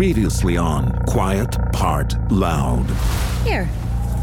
Previously 0.00 0.56
on 0.56 0.98
Quiet 1.04 1.58
Part 1.74 2.14
Loud. 2.32 2.86
Here, 3.44 3.68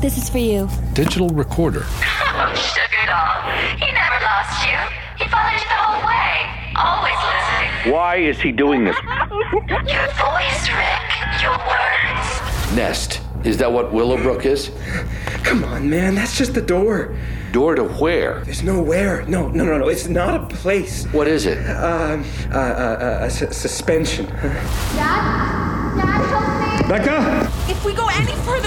this 0.01 0.17
is 0.17 0.27
for 0.27 0.39
you. 0.39 0.67
Digital 0.93 1.29
recorder. 1.29 1.83
Oh, 1.85 2.51
sugar 2.55 3.05
doll. 3.05 3.43
He 3.77 3.85
never 3.91 4.15
lost 4.23 4.65
you. 4.65 4.75
He 5.23 5.29
followed 5.29 5.53
you 5.53 5.59
the 5.59 5.77
whole 5.77 6.07
way. 6.07 6.73
Always 6.75 7.13
listening. 7.13 7.93
Why 7.93 8.15
is 8.15 8.41
he 8.41 8.51
doing 8.51 8.85
this? 8.85 8.95
Your 9.93 10.07
voice, 10.17 10.67
Rick. 10.73 11.43
Your 11.43 11.55
words. 11.59 12.75
Nest. 12.75 13.21
Is 13.43 13.57
that 13.57 13.71
what 13.71 13.93
Willowbrook 13.93 14.47
is? 14.47 14.71
Come 15.43 15.63
on, 15.63 15.89
man, 15.89 16.15
that's 16.15 16.37
just 16.37 16.53
the 16.53 16.61
door. 16.61 17.15
Door 17.51 17.75
to 17.75 17.83
where? 17.85 18.41
There's 18.43 18.63
nowhere. 18.63 19.25
No, 19.27 19.47
no, 19.49 19.63
no, 19.63 19.77
no. 19.77 19.87
It's 19.87 20.07
not 20.07 20.35
a 20.35 20.45
place. 20.55 21.05
What 21.13 21.27
is 21.27 21.45
it? 21.45 21.57
Um, 21.69 22.25
uh, 22.51 22.57
uh, 22.57 22.59
uh, 22.59 23.25
a 23.25 23.29
su- 23.29 23.51
suspension. 23.51 24.25
Dad? 24.25 25.95
Dad, 25.97 26.21
help 26.27 26.81
me! 26.81 26.87
Becca! 26.89 27.49
If 27.71 27.83
we 27.85 27.93
go 27.93 28.07
any 28.09 28.33
further 28.43 28.66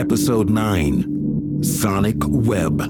Episode 0.00 0.48
9 0.48 1.62
Sonic 1.62 2.16
Web. 2.26 2.80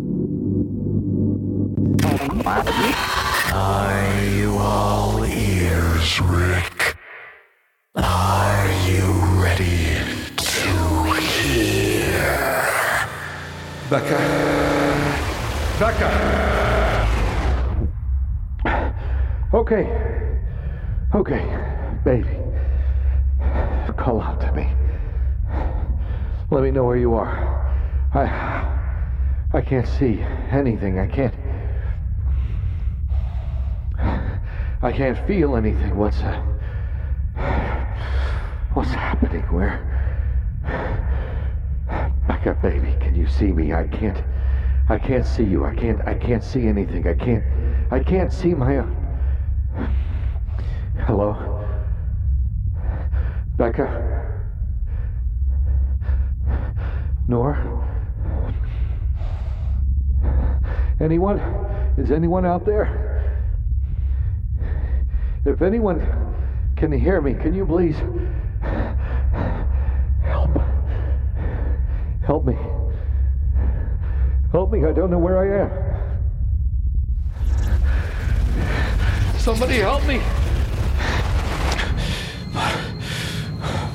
Are 3.52 4.24
you 4.26 4.56
all 4.56 5.24
ears, 5.24 6.20
Rick? 6.20 6.96
Are 7.96 8.68
you 8.88 9.10
ready 9.42 9.96
to 10.36 11.14
hear? 11.42 12.68
Becca. 13.90 14.18
Becca! 15.80 16.10
Okay. 19.52 19.84
Okay, 21.12 21.44
baby. 22.04 22.36
Call 23.96 24.20
out 24.20 24.40
to 24.42 24.52
me. 24.52 24.79
Let 26.50 26.64
me 26.64 26.72
know 26.72 26.84
where 26.84 26.96
you 26.96 27.14
are. 27.14 27.60
I. 28.12 28.78
I 29.52 29.60
can't 29.60 29.86
see 29.86 30.20
anything. 30.50 30.98
I 30.98 31.06
can't. 31.06 31.34
I 34.82 34.92
can't 34.92 35.18
feel 35.28 35.54
anything. 35.54 35.96
What's. 35.96 36.18
Uh, 36.18 36.42
what's 38.74 38.90
happening? 38.90 39.42
Where. 39.42 39.86
Becca, 42.26 42.58
baby, 42.60 42.96
can 43.00 43.14
you 43.14 43.28
see 43.28 43.52
me? 43.52 43.72
I 43.72 43.86
can't. 43.86 44.20
I 44.88 44.98
can't 44.98 45.26
see 45.26 45.44
you. 45.44 45.64
I 45.64 45.74
can't. 45.76 46.00
I 46.06 46.14
can't 46.14 46.42
see 46.42 46.66
anything. 46.66 47.06
I 47.06 47.14
can't. 47.14 47.44
I 47.92 48.00
can't 48.00 48.32
see 48.32 48.54
my 48.54 48.78
own. 48.78 48.96
Hello? 51.06 51.64
Becca? 53.56 54.19
Noor? 57.30 57.56
Anyone? 61.00 61.38
Is 61.96 62.10
anyone 62.10 62.44
out 62.44 62.66
there? 62.66 62.88
If 65.44 65.62
anyone 65.62 66.04
can 66.76 66.90
hear 66.90 67.20
me, 67.20 67.34
can 67.34 67.54
you 67.54 67.64
please 67.64 67.94
help? 70.24 70.50
Help 72.26 72.44
me. 72.44 72.58
Help 74.50 74.72
me. 74.72 74.84
I 74.84 74.92
don't 74.92 75.12
know 75.12 75.18
where 75.18 75.38
I 75.38 75.46
am. 75.62 75.70
Somebody 79.38 79.74
help 79.74 80.04
me. 80.04 80.18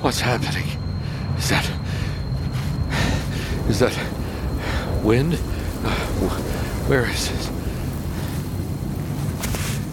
What's 0.02 0.22
happening? 0.22 0.68
Is 1.38 1.50
that. 1.50 1.85
Is 3.68 3.80
that. 3.80 3.98
wind? 5.04 5.34
Where 6.88 7.06
is 7.10 7.32
it? 7.32 7.52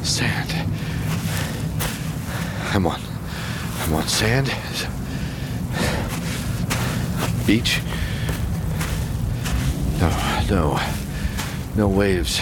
Sand. 0.04 0.52
I'm 2.72 2.86
on. 2.86 3.00
I'm 3.80 3.94
on 3.94 4.08
sand. 4.08 4.48
Beach? 7.46 7.80
No, 10.00 10.44
no. 10.48 10.80
No 11.76 11.88
waves. 11.88 12.40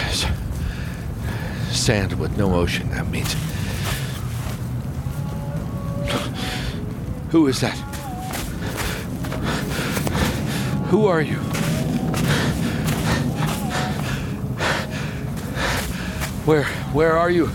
Sand 1.69 2.13
with 2.19 2.37
no 2.37 2.53
ocean. 2.55 2.89
That 2.91 3.07
means. 3.07 3.35
Who 7.31 7.47
is 7.47 7.61
that? 7.61 7.90
Who 10.91 11.05
are 11.05 11.21
you? 11.21 11.37
Where 16.43 16.65
where 16.91 17.17
are 17.17 17.29
you? 17.29 17.49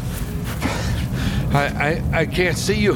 I 1.53 2.01
I, 2.13 2.21
I 2.21 2.25
can't 2.25 2.57
see 2.57 2.81
you. 2.81 2.95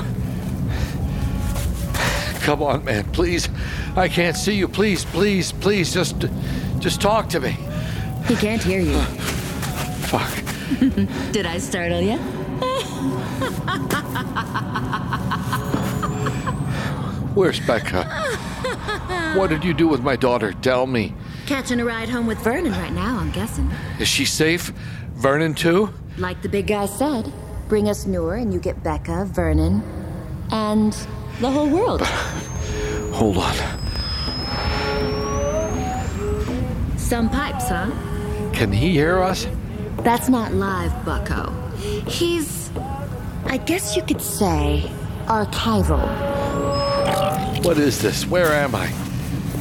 Come 2.40 2.62
on, 2.62 2.82
man, 2.86 3.04
please. 3.12 3.50
I 3.96 4.08
can't 4.08 4.34
see 4.34 4.54
you. 4.54 4.66
Please, 4.66 5.04
please, 5.04 5.52
please 5.52 5.92
just 5.92 6.24
just 6.78 7.02
talk 7.02 7.28
to 7.28 7.40
me. 7.40 7.58
He 8.26 8.34
can't 8.34 8.62
hear 8.62 8.80
you. 8.80 8.98
Fuck. 10.08 10.32
Did 11.32 11.44
I 11.44 11.58
startle 11.58 12.00
you? 12.00 12.16
Where's 17.34 17.60
Becca? 17.60 18.38
What 19.36 19.50
did 19.50 19.64
you 19.64 19.72
do 19.74 19.86
with 19.86 20.02
my 20.02 20.16
daughter? 20.16 20.52
Tell 20.52 20.86
me. 20.86 21.14
Catching 21.46 21.80
a 21.80 21.84
ride 21.84 22.08
home 22.08 22.26
with 22.26 22.38
Vernon 22.38 22.72
right 22.72 22.92
now, 22.92 23.18
I'm 23.18 23.30
guessing. 23.30 23.70
Is 23.98 24.08
she 24.08 24.24
safe? 24.24 24.72
Vernon 25.14 25.54
too? 25.54 25.90
Like 26.18 26.42
the 26.42 26.48
big 26.48 26.66
guy 26.66 26.86
said, 26.86 27.32
bring 27.68 27.88
us 27.88 28.06
Noor 28.06 28.34
and 28.34 28.52
you 28.52 28.58
get 28.58 28.82
Becca, 28.82 29.26
Vernon, 29.26 29.82
and 30.50 30.92
the 31.40 31.50
whole 31.50 31.68
world. 31.68 32.00
Hold 33.12 33.36
on. 33.38 33.56
Some 36.98 37.30
pipes, 37.30 37.68
huh? 37.68 37.90
Can 38.52 38.72
he 38.72 38.90
hear 38.90 39.22
us? 39.22 39.46
That's 39.98 40.28
not 40.28 40.52
live, 40.54 41.04
Bucko. 41.04 41.50
He's, 42.08 42.70
I 43.44 43.58
guess 43.58 43.94
you 43.96 44.02
could 44.02 44.20
say, 44.20 44.90
archival. 45.26 46.00
What 47.64 47.78
is 47.78 48.00
this? 48.00 48.26
Where 48.26 48.52
am 48.52 48.74
I? 48.74 48.92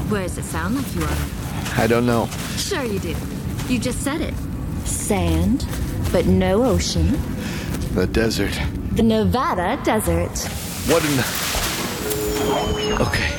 Where 0.09 0.23
does 0.23 0.39
it 0.39 0.43
sound 0.45 0.75
like 0.75 0.95
you 0.95 1.03
are? 1.03 1.17
I 1.77 1.85
don't 1.85 2.07
know. 2.07 2.27
Sure 2.57 2.83
you 2.83 2.97
do. 2.97 3.15
You 3.67 3.77
just 3.77 4.01
said 4.01 4.21
it. 4.21 4.33
Sand, 4.85 5.67
but 6.11 6.25
no 6.25 6.63
ocean. 6.65 7.11
The 7.93 8.07
desert. 8.07 8.59
The 8.93 9.03
Nevada 9.03 9.79
desert. 9.83 10.35
What 10.87 11.05
in 11.05 11.15
the. 11.15 11.25
Okay. 13.03 13.29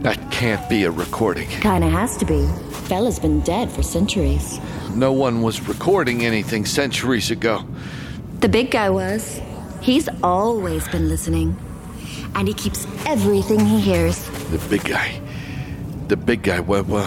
That 0.00 0.18
can't 0.30 0.66
be 0.70 0.84
a 0.84 0.90
recording. 0.90 1.48
Kinda 1.48 1.90
has 1.90 2.16
to 2.16 2.24
be. 2.24 2.46
Fella's 2.88 3.18
been 3.18 3.40
dead 3.40 3.70
for 3.70 3.82
centuries. 3.82 4.58
No 4.94 5.12
one 5.12 5.42
was 5.42 5.68
recording 5.68 6.24
anything 6.24 6.64
centuries 6.64 7.30
ago. 7.30 7.66
The 8.40 8.48
big 8.48 8.70
guy 8.70 8.88
was. 8.88 9.42
He's 9.82 10.08
always 10.22 10.88
been 10.88 11.10
listening. 11.10 11.54
And 12.34 12.48
he 12.48 12.54
keeps 12.54 12.86
everything 13.06 13.60
he 13.60 13.80
hears. 13.80 14.24
The 14.50 14.58
big 14.68 14.84
guy. 14.84 15.20
The 16.08 16.16
big 16.16 16.42
guy. 16.42 16.60
What, 16.60 16.86
what, 16.86 17.06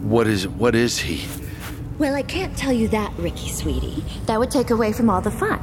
what 0.00 0.26
is 0.26 0.46
what 0.46 0.74
is 0.74 0.98
he? 0.98 1.26
Well, 1.98 2.14
I 2.14 2.22
can't 2.22 2.56
tell 2.56 2.72
you 2.72 2.88
that, 2.88 3.12
Ricky, 3.18 3.48
sweetie. 3.48 4.04
That 4.26 4.38
would 4.38 4.50
take 4.50 4.70
away 4.70 4.92
from 4.92 5.08
all 5.08 5.20
the 5.20 5.30
fun. 5.30 5.60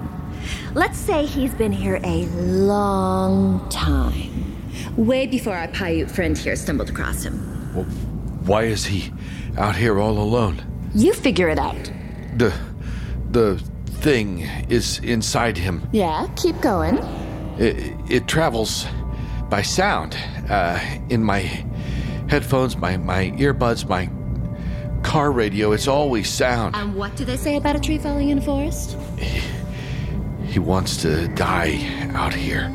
Let's 0.74 0.98
say 0.98 1.26
he's 1.26 1.54
been 1.54 1.72
here 1.72 2.00
a 2.04 2.26
long 2.28 3.68
time. 3.70 4.56
Way 4.96 5.28
before 5.28 5.56
our 5.56 5.68
Paiute 5.68 6.10
friend 6.10 6.38
here 6.38 6.56
stumbled 6.56 6.90
across 6.90 7.24
him. 7.24 7.74
Well, 7.74 7.86
why 8.46 8.64
is 8.64 8.86
he 8.86 9.12
out 9.58 9.76
here 9.76 10.00
all 10.00 10.18
alone? 10.18 10.64
You 10.94 11.14
figure 11.14 11.50
it 11.50 11.60
out. 11.60 11.92
The 12.38 12.54
the 13.32 13.62
thing 14.02 14.42
is 14.70 15.00
inside 15.00 15.58
him. 15.58 15.88
Yeah, 15.92 16.28
keep 16.36 16.60
going. 16.62 16.98
It, 17.60 17.94
it 18.10 18.28
travels 18.28 18.86
by 19.50 19.64
sound. 19.64 20.18
Uh, 20.50 20.80
in 21.10 21.24
my 21.24 21.40
headphones, 22.30 22.78
my, 22.78 22.96
my 22.96 23.32
earbuds, 23.32 23.88
my 23.88 24.10
car 25.04 25.32
radio, 25.32 25.74
it's 25.74 25.88
always 25.88 26.30
sound. 26.30 26.76
And 26.76 26.96
what 26.96 27.16
do 27.18 27.26
they 27.26 27.36
say 27.36 27.58
about 27.58 27.76
a 27.76 27.80
tree 27.80 27.98
falling 27.98 28.30
in 28.30 28.38
a 28.38 28.42
forest? 28.42 28.98
He, 29.18 29.42
he 30.46 30.60
wants 30.60 31.02
to 31.02 31.28
die 31.30 31.80
out 32.14 32.34
here 32.34 32.70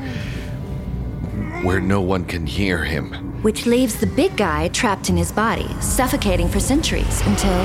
where 1.63 1.81
no 1.81 2.03
one 2.03 2.27
can 2.27 2.47
hear 2.47 2.85
him. 2.85 3.13
Which 3.43 3.65
leaves 3.65 3.97
the 3.97 4.07
big 4.07 4.37
guy 4.37 4.69
trapped 4.69 5.09
in 5.09 5.17
his 5.17 5.33
body, 5.33 5.69
suffocating 5.81 6.49
for 6.49 6.61
centuries 6.61 7.23
until. 7.27 7.65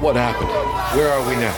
What 0.00 0.16
happened? 0.16 0.50
Where 0.98 1.10
are 1.10 1.26
we 1.26 1.36
now? 1.36 1.52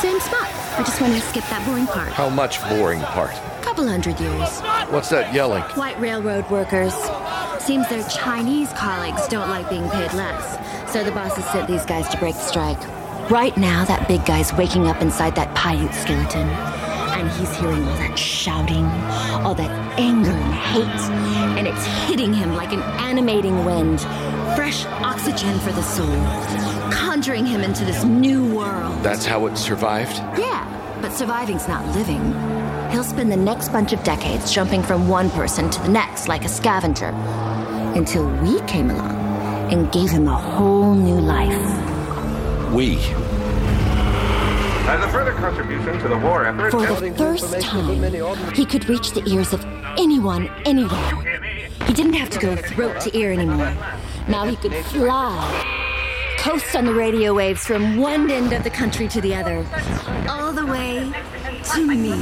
Same 0.00 0.18
spot. 0.18 0.45
I 0.78 0.82
just 0.82 1.00
wanted 1.00 1.22
to 1.22 1.26
skip 1.28 1.44
that 1.44 1.64
boring 1.66 1.86
part. 1.86 2.08
How 2.08 2.28
much 2.28 2.60
boring 2.68 3.00
part? 3.00 3.32
Couple 3.62 3.88
hundred 3.88 4.20
years. 4.20 4.60
What's 4.90 5.08
that 5.08 5.32
yelling? 5.32 5.62
White 5.74 5.98
railroad 5.98 6.48
workers. 6.50 6.94
Seems 7.58 7.88
their 7.88 8.04
Chinese 8.08 8.70
colleagues 8.74 9.26
don't 9.28 9.48
like 9.48 9.70
being 9.70 9.88
paid 9.88 10.12
less, 10.12 10.92
so 10.92 11.02
the 11.02 11.12
bosses 11.12 11.46
sent 11.46 11.66
these 11.66 11.86
guys 11.86 12.06
to 12.10 12.18
break 12.18 12.34
the 12.34 12.40
strike. 12.42 12.78
Right 13.30 13.56
now, 13.56 13.86
that 13.86 14.06
big 14.06 14.26
guy's 14.26 14.52
waking 14.52 14.86
up 14.86 15.00
inside 15.00 15.34
that 15.36 15.54
Paiute 15.56 15.94
skeleton, 15.94 16.46
and 16.46 17.30
he's 17.30 17.56
hearing 17.56 17.82
all 17.82 17.96
that 17.96 18.18
shouting, 18.18 18.84
all 19.44 19.54
that 19.54 19.70
anger 19.98 20.30
and 20.30 20.54
hate, 20.54 21.58
and 21.58 21.66
it's 21.66 21.84
hitting 22.06 22.34
him 22.34 22.54
like 22.54 22.72
an 22.72 22.82
animating 23.00 23.64
wind. 23.64 24.02
Fresh 24.54 24.84
oxygen 24.86 25.58
for 25.60 25.72
the 25.72 25.82
soul, 25.82 26.06
conjuring 27.26 27.44
him 27.44 27.62
into 27.62 27.84
this 27.84 28.04
new 28.04 28.54
world. 28.54 29.02
That's 29.02 29.26
how 29.26 29.46
it 29.46 29.58
survived? 29.58 30.16
Yeah, 30.38 30.62
but 31.02 31.10
surviving's 31.10 31.66
not 31.66 31.84
living. 31.96 32.22
He'll 32.92 33.02
spend 33.02 33.32
the 33.32 33.36
next 33.36 33.70
bunch 33.70 33.92
of 33.92 34.00
decades 34.04 34.52
jumping 34.52 34.80
from 34.80 35.08
one 35.08 35.28
person 35.30 35.68
to 35.68 35.82
the 35.82 35.88
next 35.88 36.28
like 36.28 36.44
a 36.44 36.48
scavenger 36.48 37.08
until 37.98 38.28
we 38.42 38.60
came 38.68 38.90
along 38.90 39.16
and 39.72 39.90
gave 39.90 40.08
him 40.08 40.28
a 40.28 40.36
whole 40.36 40.94
new 40.94 41.18
life. 41.18 41.50
We. 42.72 42.94
As 44.86 45.04
a 45.04 45.08
further 45.08 45.32
contribution 45.32 45.98
to 45.98 46.08
the 46.08 46.18
war 46.18 46.46
effort, 46.46 46.70
For 46.70 46.86
the 46.86 47.12
first 47.16 47.60
time, 47.60 48.54
he 48.54 48.64
could 48.64 48.88
reach 48.88 49.10
the 49.10 49.28
ears 49.28 49.52
of 49.52 49.64
anyone, 49.98 50.48
anywhere. 50.64 51.42
He 51.86 51.92
didn't 51.92 52.12
have 52.12 52.30
to 52.30 52.38
go 52.38 52.54
throat 52.54 53.00
to 53.00 53.18
ear 53.18 53.32
anymore. 53.32 53.76
Now 54.28 54.44
he 54.46 54.54
could 54.54 54.74
fly, 54.86 55.75
coast 56.46 56.76
on 56.76 56.84
the 56.84 56.94
radio 56.94 57.34
waves 57.34 57.66
from 57.66 57.96
one 57.96 58.30
end 58.30 58.52
of 58.52 58.62
the 58.62 58.70
country 58.70 59.08
to 59.08 59.20
the 59.20 59.34
other, 59.34 59.66
all 60.28 60.52
the 60.52 60.64
way 60.64 61.12
to 61.74 61.84
me. 61.84 62.12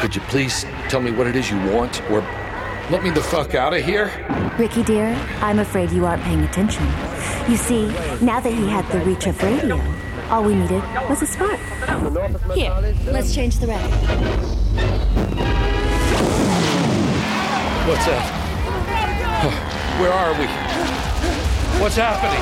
Could 0.00 0.16
you 0.16 0.22
please 0.22 0.64
tell 0.88 1.02
me 1.02 1.10
what 1.10 1.26
it 1.26 1.36
is 1.36 1.50
you 1.50 1.58
want, 1.70 2.00
or 2.10 2.22
let 2.90 3.02
me 3.02 3.10
the 3.10 3.20
fuck 3.20 3.54
out 3.54 3.74
of 3.74 3.84
here? 3.84 4.10
Ricky, 4.58 4.82
dear, 4.82 5.08
I'm 5.42 5.58
afraid 5.58 5.90
you 5.90 6.06
aren't 6.06 6.22
paying 6.22 6.40
attention. 6.40 6.86
You 7.50 7.58
see, 7.58 7.88
now 8.24 8.40
that 8.40 8.50
he 8.50 8.66
had 8.66 8.90
the 8.90 9.00
reach 9.00 9.26
of 9.26 9.42
radio, 9.42 9.78
all 10.30 10.42
we 10.42 10.54
needed 10.54 10.82
was 11.06 11.20
a 11.20 11.26
spark. 11.26 11.60
Here, 12.54 12.72
let's 13.08 13.34
change 13.34 13.58
the 13.58 13.66
record. 13.66 13.90
What's 17.86 18.06
that? 18.06 18.40
Where 20.00 20.12
are 20.14 20.32
we? 20.40 20.63
What's 21.80 21.96
happening? 21.96 22.40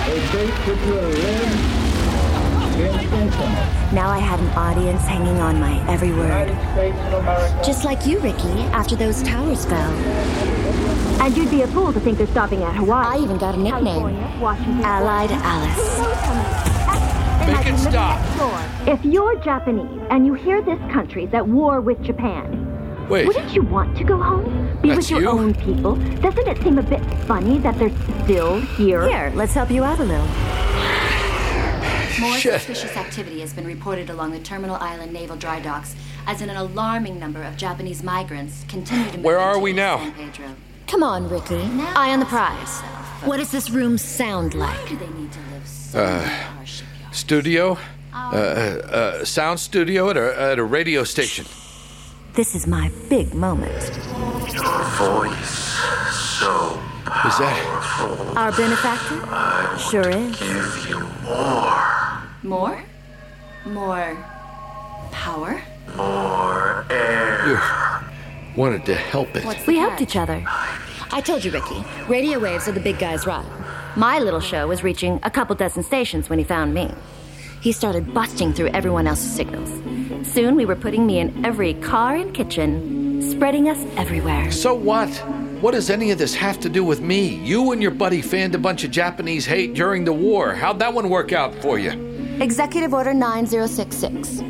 Now 3.92 4.08
I 4.10 4.18
had 4.18 4.40
an 4.40 4.48
audience 4.50 5.02
hanging 5.02 5.40
on 5.40 5.58
my 5.60 5.78
every 5.90 6.12
word. 6.12 6.48
Just 7.64 7.84
like 7.84 8.06
you, 8.06 8.18
Ricky, 8.20 8.62
after 8.72 8.96
those 8.96 9.22
towers 9.22 9.64
fell. 9.64 9.92
And 11.20 11.36
you'd 11.36 11.50
be 11.50 11.62
a 11.62 11.66
fool 11.68 11.92
to 11.92 12.00
think 12.00 12.18
they're 12.18 12.26
stopping 12.28 12.62
at 12.62 12.74
Hawaii. 12.76 13.18
I 13.18 13.22
even 13.22 13.38
got 13.38 13.54
a 13.54 13.58
nickname 13.58 14.16
Allied 14.84 15.30
Alice. 15.32 15.98
Make 17.46 17.66
it 17.66 17.78
stop. 17.78 18.20
If 18.88 19.04
you're 19.04 19.36
Japanese 19.40 20.00
and 20.10 20.26
you 20.26 20.34
hear 20.34 20.62
this 20.62 20.80
country's 20.92 21.32
at 21.34 21.46
war 21.46 21.80
with 21.80 22.02
Japan, 22.02 22.71
Wait. 23.08 23.26
wouldn't 23.26 23.52
you 23.54 23.62
want 23.62 23.96
to 23.98 24.04
go 24.04 24.16
home? 24.16 24.78
Be 24.80 24.88
That's 24.88 24.98
with 24.98 25.10
your 25.10 25.20
you? 25.22 25.28
own 25.30 25.54
people? 25.54 25.96
Doesn't 25.96 26.48
it 26.48 26.62
seem 26.62 26.78
a 26.78 26.82
bit 26.82 27.02
funny 27.26 27.58
that 27.58 27.78
they're 27.78 27.90
still 28.24 28.60
here? 28.60 29.06
Here, 29.08 29.32
let's 29.34 29.52
help 29.54 29.70
you 29.70 29.84
out 29.84 29.98
a 30.00 30.04
little. 30.04 30.26
More 32.20 32.36
Shit. 32.36 32.60
suspicious 32.60 32.96
activity 32.96 33.40
has 33.40 33.52
been 33.52 33.66
reported 33.66 34.10
along 34.10 34.32
the 34.32 34.38
Terminal 34.38 34.76
Island 34.76 35.12
naval 35.12 35.36
dry 35.36 35.60
docks 35.60 35.96
as 36.26 36.40
an 36.42 36.50
alarming 36.50 37.18
number 37.18 37.42
of 37.42 37.56
Japanese 37.56 38.02
migrants 38.02 38.64
continue 38.68 39.10
to 39.10 39.16
move 39.16 39.24
Where 39.24 39.38
are 39.38 39.58
we 39.58 39.72
now? 39.72 39.98
San 39.98 40.12
Pedro. 40.12 40.46
Come 40.86 41.02
on, 41.02 41.28
Ricky. 41.28 41.56
Eye 41.96 42.10
on 42.12 42.20
the 42.20 42.26
prize. 42.26 42.80
What 43.26 43.38
does 43.38 43.50
this 43.50 43.70
room 43.70 43.96
sound 43.98 44.54
like? 44.54 44.88
Do 44.88 44.96
they 44.96 45.08
need 45.08 45.32
to 45.32 45.38
live 45.52 45.66
so 45.66 46.00
Uh, 46.04 46.64
studio? 47.12 47.78
Uh, 48.14 48.16
uh, 48.18 48.36
uh, 49.20 49.24
sound 49.24 49.58
studio 49.58 50.10
at 50.10 50.16
a, 50.18 50.40
at 50.40 50.58
a 50.58 50.64
radio 50.64 51.04
station. 51.04 51.46
This 52.34 52.54
is 52.54 52.66
my 52.66 52.90
big 53.10 53.34
moment. 53.34 53.90
Your 54.54 54.82
voice 54.96 55.78
so 56.38 56.80
Is 57.26 57.38
that. 57.38 58.32
Our 58.36 58.52
benefactor? 58.52 59.20
I 59.28 59.76
Sure 59.90 60.08
is. 60.08 60.38
give 60.38 60.86
you 60.88 61.00
more, 61.22 62.22
More? 62.42 62.82
More 63.66 64.16
power? 65.10 65.60
more 65.96 66.86
air. 66.90 67.46
You 67.46 67.58
wanted 68.56 68.86
to 68.86 68.94
help 68.94 69.28
it. 69.36 69.44
we 69.66 69.76
helped 69.76 70.00
each 70.00 70.16
other. 70.16 70.42
I 71.14 71.20
told 71.20 71.44
you, 71.44 71.50
Ricky, 71.50 71.84
radio 72.08 72.38
waves 72.38 72.66
are 72.66 72.72
the 72.72 72.80
big 72.80 72.98
guy's 72.98 73.26
ride. 73.26 73.44
My 73.94 74.18
little 74.18 74.40
show 74.40 74.66
was 74.66 74.82
reaching 74.82 75.20
a 75.22 75.30
couple 75.30 75.54
dozen 75.54 75.82
stations 75.82 76.30
when 76.30 76.38
he 76.38 76.44
found 76.46 76.72
me. 76.72 76.90
He 77.62 77.70
started 77.70 78.12
busting 78.12 78.54
through 78.54 78.70
everyone 78.70 79.06
else's 79.06 79.32
signals. 79.32 79.70
Soon 80.28 80.56
we 80.56 80.66
were 80.66 80.74
putting 80.74 81.06
me 81.06 81.20
in 81.20 81.46
every 81.46 81.74
car 81.74 82.16
and 82.16 82.34
kitchen, 82.34 83.22
spreading 83.30 83.68
us 83.68 83.78
everywhere. 83.96 84.50
So 84.50 84.74
what? 84.74 85.08
What 85.62 85.70
does 85.70 85.88
any 85.88 86.10
of 86.10 86.18
this 86.18 86.34
have 86.34 86.58
to 86.58 86.68
do 86.68 86.82
with 86.82 87.00
me? 87.00 87.36
You 87.36 87.70
and 87.70 87.80
your 87.80 87.92
buddy 87.92 88.20
fanned 88.20 88.56
a 88.56 88.58
bunch 88.58 88.82
of 88.82 88.90
Japanese 88.90 89.46
hate 89.46 89.74
during 89.74 90.04
the 90.04 90.12
war. 90.12 90.56
How'd 90.56 90.80
that 90.80 90.92
one 90.92 91.08
work 91.08 91.32
out 91.32 91.54
for 91.54 91.78
you? 91.78 91.92
Executive 92.40 92.92
Order 92.92 93.14
9066. 93.14 94.40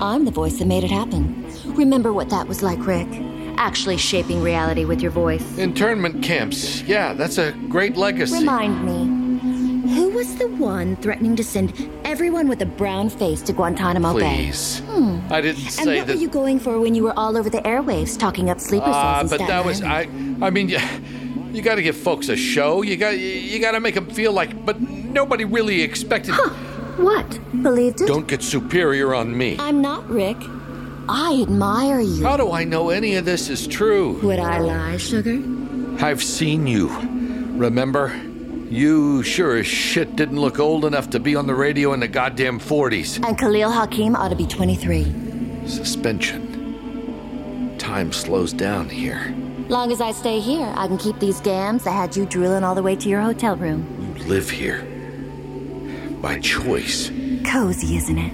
I'm 0.00 0.24
the 0.24 0.30
voice 0.30 0.60
that 0.60 0.66
made 0.66 0.84
it 0.84 0.92
happen. 0.92 1.44
Remember 1.74 2.12
what 2.12 2.30
that 2.30 2.46
was 2.46 2.62
like, 2.62 2.86
Rick? 2.86 3.08
Actually 3.56 3.96
shaping 3.96 4.44
reality 4.44 4.84
with 4.84 5.00
your 5.00 5.10
voice. 5.10 5.58
Internment 5.58 6.22
camps. 6.22 6.82
Yeah, 6.82 7.14
that's 7.14 7.36
a 7.36 7.50
great 7.68 7.96
legacy. 7.96 8.38
Remind 8.38 8.86
me, 8.86 9.19
who 9.94 10.10
was 10.10 10.34
the 10.36 10.48
one 10.48 10.96
threatening 10.96 11.36
to 11.36 11.44
send 11.44 11.72
everyone 12.04 12.48
with 12.48 12.62
a 12.62 12.66
brown 12.66 13.08
face 13.10 13.42
to 13.42 13.52
Guantanamo 13.52 14.12
Please. 14.12 14.80
Bay? 14.80 14.86
Hmm. 14.86 15.32
I 15.32 15.40
didn't 15.40 15.60
say 15.70 15.84
that. 15.84 15.88
And 15.90 15.98
what 15.98 16.06
that. 16.06 16.14
were 16.16 16.20
you 16.22 16.28
going 16.28 16.58
for 16.60 16.80
when 16.80 16.94
you 16.94 17.02
were 17.02 17.18
all 17.18 17.36
over 17.36 17.50
the 17.50 17.58
airwaves 17.62 18.18
talking 18.18 18.50
up 18.50 18.60
sleeper 18.60 18.84
cells 18.86 18.96
Ah, 18.96 19.20
in 19.20 19.26
but 19.28 19.34
Staten 19.36 19.46
that 19.48 19.64
was 19.64 19.82
Island? 19.82 20.42
I. 20.42 20.46
I 20.46 20.50
mean, 20.50 20.68
you, 20.68 20.78
you 21.52 21.62
got 21.62 21.74
to 21.76 21.82
give 21.82 21.96
folks 21.96 22.28
a 22.28 22.36
show. 22.36 22.82
You 22.82 22.96
got 22.96 23.18
you 23.18 23.58
got 23.60 23.72
to 23.72 23.80
make 23.80 23.94
them 23.94 24.08
feel 24.10 24.32
like. 24.32 24.64
But 24.64 24.80
nobody 24.80 25.44
really 25.44 25.82
expected. 25.82 26.34
Huh. 26.34 26.50
What? 27.02 27.28
Believed 27.62 28.00
it? 28.02 28.06
Don't 28.06 28.26
get 28.26 28.42
superior 28.42 29.14
on 29.14 29.36
me. 29.36 29.56
I'm 29.58 29.80
not, 29.80 30.08
Rick. 30.08 30.36
I 31.08 31.40
admire 31.42 32.00
you. 32.00 32.22
How 32.24 32.36
do 32.36 32.52
I 32.52 32.62
know 32.64 32.90
any 32.90 33.16
of 33.16 33.24
this 33.24 33.48
is 33.48 33.66
true? 33.66 34.20
Would 34.22 34.38
I 34.38 34.58
lie, 34.60 34.96
sugar? 34.98 35.40
I've 36.04 36.22
seen 36.22 36.66
you. 36.66 36.88
Remember? 37.56 38.12
You 38.70 39.24
sure 39.24 39.56
as 39.56 39.66
shit 39.66 40.14
didn't 40.14 40.40
look 40.40 40.60
old 40.60 40.84
enough 40.84 41.10
to 41.10 41.18
be 41.18 41.34
on 41.34 41.48
the 41.48 41.54
radio 41.56 41.92
in 41.92 41.98
the 41.98 42.06
goddamn 42.06 42.60
40s. 42.60 43.16
And 43.26 43.36
Khalil 43.36 43.68
Hakim 43.68 44.14
ought 44.14 44.28
to 44.28 44.36
be 44.36 44.46
23. 44.46 45.66
Suspension. 45.66 47.74
Time 47.78 48.12
slows 48.12 48.52
down 48.52 48.88
here. 48.88 49.34
Long 49.68 49.90
as 49.90 50.00
I 50.00 50.12
stay 50.12 50.38
here, 50.38 50.72
I 50.76 50.86
can 50.86 50.98
keep 50.98 51.18
these 51.18 51.40
gams 51.40 51.82
that 51.82 51.90
had 51.90 52.16
you 52.16 52.26
drooling 52.26 52.62
all 52.62 52.76
the 52.76 52.82
way 52.82 52.94
to 52.94 53.08
your 53.08 53.20
hotel 53.20 53.56
room. 53.56 54.14
You 54.16 54.24
live 54.26 54.48
here. 54.48 54.86
By 56.22 56.38
choice. 56.38 57.10
Cozy, 57.44 57.96
isn't 57.96 58.18
it? 58.18 58.32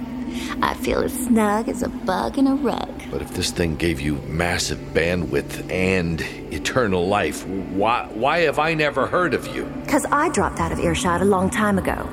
I 0.61 0.75
feel 0.75 0.99
as 0.99 1.13
snug 1.13 1.67
as 1.67 1.81
a 1.81 1.89
bug 1.89 2.37
in 2.37 2.45
a 2.45 2.53
rug. 2.53 2.96
But 3.17 3.25
if 3.25 3.33
this 3.33 3.49
thing 3.49 3.77
gave 3.77 3.99
you 3.99 4.17
massive 4.27 4.77
bandwidth 4.93 5.71
and 5.71 6.21
eternal 6.53 7.07
life, 7.07 7.47
why, 7.47 8.07
why 8.13 8.41
have 8.41 8.59
I 8.59 8.75
never 8.75 9.07
heard 9.07 9.33
of 9.33 9.47
you? 9.55 9.65
Because 9.83 10.05
I 10.11 10.29
dropped 10.29 10.59
out 10.59 10.71
of 10.71 10.77
earshot 10.77 11.23
a 11.23 11.25
long 11.25 11.49
time 11.49 11.79
ago. 11.79 12.07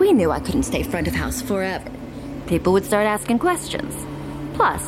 We 0.00 0.12
knew 0.12 0.32
I 0.32 0.40
couldn't 0.40 0.64
stay 0.64 0.82
front 0.82 1.06
of 1.06 1.14
house 1.14 1.40
forever. 1.40 1.88
People 2.48 2.72
would 2.72 2.84
start 2.84 3.06
asking 3.06 3.38
questions. 3.38 3.94
Plus, 4.54 4.82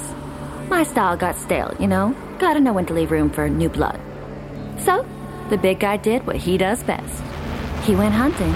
my 0.68 0.82
style 0.82 1.16
got 1.16 1.37
stale, 1.37 1.73
you 1.78 1.87
know? 1.87 2.16
Gotta 2.40 2.58
know 2.58 2.73
when 2.73 2.87
to 2.87 2.92
leave 2.92 3.12
room 3.12 3.30
for 3.30 3.49
new 3.49 3.68
blood. 3.68 4.00
So, 4.80 5.06
the 5.50 5.56
big 5.56 5.78
guy 5.78 5.99
did 5.99 6.26
what 6.26 6.34
he 6.34 6.58
does 6.58 6.82
best. 6.82 7.23
He 7.84 7.94
went 7.94 8.12
hunting. 8.12 8.52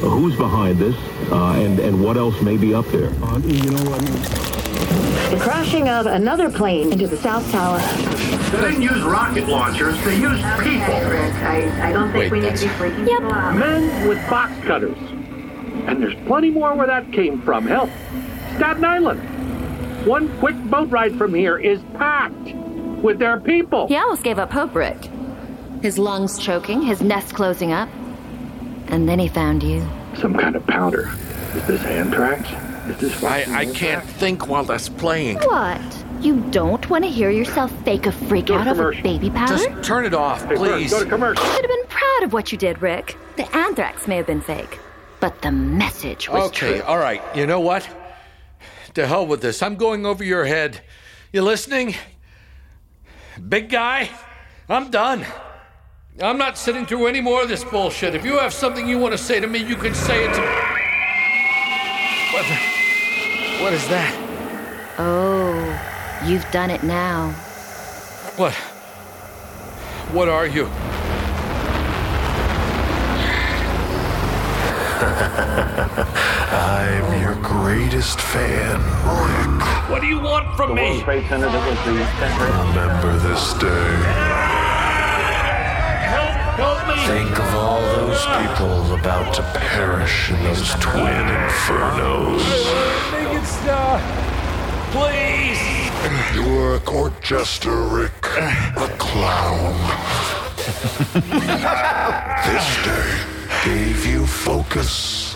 Who's 0.00 0.36
behind 0.36 0.78
this, 0.78 0.96
uh, 1.30 1.52
and 1.56 1.78
and 1.78 2.02
what 2.02 2.16
else 2.16 2.40
may 2.42 2.56
be 2.56 2.74
up 2.74 2.86
there? 2.86 3.10
Uh, 3.22 3.38
you 3.38 3.70
know, 3.70 3.92
I 3.92 4.00
mean, 4.00 4.12
the 5.30 5.38
crashing 5.40 5.88
of 5.88 6.06
another 6.06 6.50
plane 6.50 6.92
into 6.92 7.06
the 7.06 7.16
South 7.16 7.48
Tower. 7.50 7.78
They 8.50 8.70
didn't 8.70 8.82
use 8.82 9.02
rocket 9.02 9.46
launchers. 9.48 10.02
They 10.04 10.18
used 10.18 10.42
people. 10.58 10.94
I, 10.94 11.88
I 11.88 11.92
don't 11.92 12.10
think 12.10 12.32
Wait, 12.32 12.32
we 12.32 12.40
need 12.40 12.56
to 12.56 12.66
be 12.66 12.72
freaking 12.74 13.06
yep. 13.08 13.22
Men 13.54 14.08
with 14.08 14.18
box 14.28 14.52
cutters, 14.64 14.98
and 15.86 16.02
there's 16.02 16.16
plenty 16.26 16.50
more 16.50 16.74
where 16.74 16.86
that 16.86 17.12
came 17.12 17.40
from. 17.42 17.66
Hell, 17.66 17.88
Staten 18.56 18.84
Island. 18.84 19.20
One 20.06 20.36
quick 20.38 20.56
boat 20.64 20.90
ride 20.90 21.16
from 21.16 21.34
here 21.34 21.58
is 21.58 21.80
packed 21.94 22.54
with 23.02 23.18
their 23.18 23.38
people. 23.38 23.86
He 23.86 23.96
almost 23.96 24.24
gave 24.24 24.38
up 24.38 24.50
hope, 24.50 24.74
Rick. 24.74 25.10
His 25.82 25.98
lungs 25.98 26.38
choking, 26.38 26.82
his 26.82 27.02
nest 27.02 27.34
closing 27.34 27.72
up. 27.72 27.88
And 28.90 29.08
then 29.08 29.18
he 29.18 29.28
found 29.28 29.62
you. 29.62 29.88
Some 30.16 30.34
kind 30.34 30.56
of 30.56 30.66
powder. 30.66 31.10
Is 31.54 31.66
this 31.66 31.84
anthrax? 31.84 32.48
Is 32.90 32.98
this 32.98 33.22
I, 33.22 33.44
I 33.60 33.66
can't 33.66 34.04
think 34.04 34.48
while 34.48 34.64
that's 34.64 34.88
playing. 34.88 35.38
What? 35.38 35.80
You 36.20 36.40
don't 36.50 36.88
want 36.90 37.04
to 37.04 37.10
hear 37.10 37.30
yourself 37.30 37.70
fake 37.84 38.06
a 38.06 38.12
freak 38.12 38.50
out 38.50 38.66
over 38.66 38.92
baby 39.02 39.30
powder? 39.30 39.56
Just 39.56 39.84
turn 39.84 40.04
it 40.04 40.12
off, 40.12 40.44
hey, 40.44 40.56
please. 40.56 40.90
Go 40.90 41.04
to 41.04 41.08
commercial. 41.08 41.44
You 41.44 41.52
should 41.52 41.64
have 41.64 41.70
been 41.70 41.86
proud 41.86 42.22
of 42.24 42.32
what 42.32 42.52
you 42.52 42.58
did, 42.58 42.82
Rick. 42.82 43.16
The 43.36 43.56
anthrax 43.56 44.06
may 44.06 44.16
have 44.16 44.26
been 44.26 44.40
fake, 44.40 44.78
but 45.20 45.40
the 45.40 45.52
message 45.52 46.28
was 46.28 46.48
okay, 46.48 46.78
true. 46.78 46.82
all 46.82 46.98
right. 46.98 47.22
You 47.34 47.46
know 47.46 47.60
what? 47.60 47.88
To 48.94 49.06
hell 49.06 49.26
with 49.26 49.40
this. 49.40 49.62
I'm 49.62 49.76
going 49.76 50.04
over 50.04 50.24
your 50.24 50.44
head. 50.44 50.80
You 51.32 51.42
listening? 51.42 51.94
Big 53.48 53.70
guy, 53.70 54.10
I'm 54.68 54.90
done. 54.90 55.24
I'm 56.22 56.36
not 56.36 56.58
sitting 56.58 56.84
through 56.84 57.06
any 57.06 57.22
more 57.22 57.40
of 57.42 57.48
this 57.48 57.64
bullshit. 57.64 58.14
If 58.14 58.26
you 58.26 58.38
have 58.38 58.52
something 58.52 58.86
you 58.86 58.98
want 58.98 59.12
to 59.12 59.18
say 59.18 59.40
to 59.40 59.46
me, 59.46 59.58
you 59.58 59.74
can 59.74 59.94
say 59.94 60.26
it 60.26 60.34
to 60.34 60.40
me. 60.40 60.46
What, 62.34 62.44
the, 62.46 62.56
what 63.62 63.72
is 63.72 63.88
that? 63.88 64.14
Oh, 64.98 65.56
you've 66.26 66.44
done 66.50 66.68
it 66.68 66.82
now. 66.82 67.30
What? 68.36 68.52
What 70.12 70.28
are 70.28 70.46
you? 70.46 70.66
I'm 76.52 77.22
your 77.22 77.36
greatest 77.36 78.20
fan, 78.20 78.76
Rick. 78.76 79.62
What 79.88 80.02
do 80.02 80.06
you 80.06 80.20
want 80.20 80.54
from 80.54 80.74
me? 80.74 81.02
Remember 81.02 81.48
this 83.20 83.54
day. 83.54 84.49
Help 87.00 87.18
me! 87.18 87.24
Think 87.24 87.38
of 87.38 87.54
all 87.54 87.80
those 87.80 88.24
people 88.26 88.94
about 88.94 89.34
to 89.34 89.42
perish 89.54 90.30
in 90.30 90.42
those 90.42 90.70
twin 90.74 91.26
infernos. 91.26 92.44
Make 93.12 93.42
it 93.42 93.46
stop! 93.46 94.00
Please! 94.92 95.80
You 96.34 96.54
were 96.56 96.74
a 96.76 96.80
court 96.80 97.20
jester, 97.20 97.70
Rick. 97.70 98.12
A 98.36 98.88
clown. 98.98 99.74
this 102.46 102.84
day 102.84 103.24
gave 103.64 104.06
you 104.06 104.26
focus. 104.26 105.34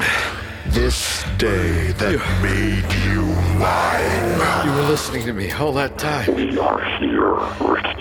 This 0.69 1.25
day 1.37 1.93
that 1.93 2.19
made 2.43 2.91
you 3.05 3.23
mine. 3.59 4.67
You 4.67 4.73
were 4.73 4.89
listening 4.89 5.27
to 5.27 5.33
me 5.35 5.53
all 5.53 5.73
that 5.75 5.99
time. 5.99 6.35
We 6.35 6.59
are 6.59 6.83
here, 6.99 7.35
Rick 7.61 7.97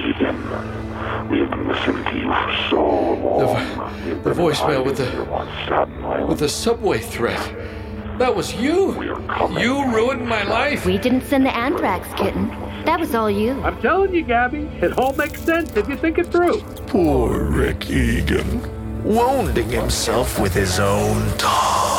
We 1.30 1.40
have 1.40 1.50
been 1.50 1.68
listening 1.68 2.04
to 2.06 2.16
you 2.18 2.28
for 2.28 2.70
so 2.70 3.14
long. 3.16 3.94
The, 4.08 4.16
the 4.16 4.32
voicemail 4.32 4.86
with 4.86 4.98
the 4.98 6.26
with 6.26 6.40
the 6.40 6.48
subway 6.48 7.00
threat. 7.00 7.42
That 8.18 8.34
was 8.34 8.54
you. 8.54 9.02
You 9.60 9.86
ruined 9.94 10.26
my 10.28 10.44
life. 10.44 10.86
We 10.86 10.98
didn't 10.98 11.24
send 11.24 11.46
the 11.46 11.56
anthrax 11.56 12.08
kitten. 12.14 12.48
That 12.86 13.00
was 13.00 13.14
all 13.14 13.30
you. 13.30 13.62
I'm 13.64 13.82
telling 13.82 14.14
you, 14.14 14.24
Gabby, 14.24 14.70
it 14.82 14.98
all 14.98 15.14
makes 15.14 15.42
sense 15.42 15.76
if 15.76 15.90
you 15.90 15.98
think 15.98 16.18
it 16.18 16.28
through. 16.28 16.62
Poor 16.88 17.44
Rick 17.44 17.90
Egan 17.90 19.04
wounding 19.04 19.70
himself 19.70 20.40
with 20.40 20.54
his 20.54 20.80
own 20.80 21.38
tongue. 21.38 21.93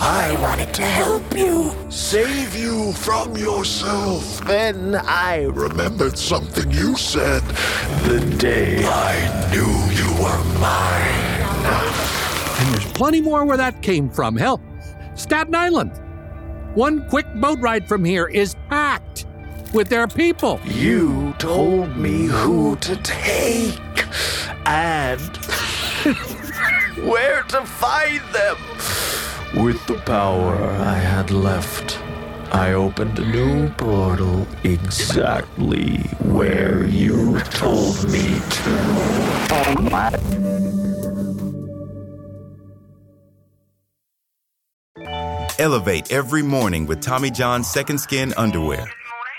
I 0.00 0.40
wanted 0.40 0.72
to 0.74 0.82
help 0.82 1.36
you, 1.36 1.74
save 1.90 2.54
you 2.54 2.92
from 2.92 3.36
yourself. 3.36 4.40
Then 4.46 4.94
I 4.94 5.44
remembered 5.46 6.16
something 6.16 6.70
you 6.70 6.96
said 6.96 7.42
the 8.04 8.20
day 8.38 8.84
I 8.86 9.50
knew 9.50 9.66
you 9.92 10.22
were 10.22 10.44
mine. 10.60 11.28
And 12.60 12.74
there's 12.74 12.92
plenty 12.92 13.20
more 13.20 13.44
where 13.44 13.56
that 13.56 13.82
came 13.82 14.08
from. 14.08 14.36
Hell, 14.36 14.62
Staten 15.14 15.56
Island. 15.56 15.90
One 16.74 17.08
quick 17.08 17.26
boat 17.34 17.58
ride 17.60 17.88
from 17.88 18.04
here 18.04 18.28
is 18.28 18.54
packed 18.68 19.26
with 19.74 19.88
their 19.88 20.06
people. 20.06 20.60
You 20.64 21.34
told 21.38 21.96
me 21.96 22.26
who 22.26 22.76
to 22.76 22.96
take 22.98 23.80
and 24.64 25.36
where 27.04 27.42
to 27.42 27.66
find 27.66 28.22
them. 28.32 28.56
With 29.54 29.86
the 29.86 29.94
power 30.04 30.56
I 30.56 30.94
had 30.94 31.30
left, 31.30 31.98
I 32.52 32.74
opened 32.74 33.18
a 33.18 33.24
new 33.24 33.70
portal 33.70 34.46
exactly 34.62 35.96
where 36.20 36.84
you 36.84 37.40
told 37.40 38.04
me 38.10 38.40
to. 38.50 38.98
Elevate 45.58 46.12
every 46.12 46.42
morning 46.42 46.86
with 46.86 47.00
Tommy 47.00 47.30
John's 47.30 47.68
Second 47.68 47.98
Skin 47.98 48.34
Underwear. 48.36 48.86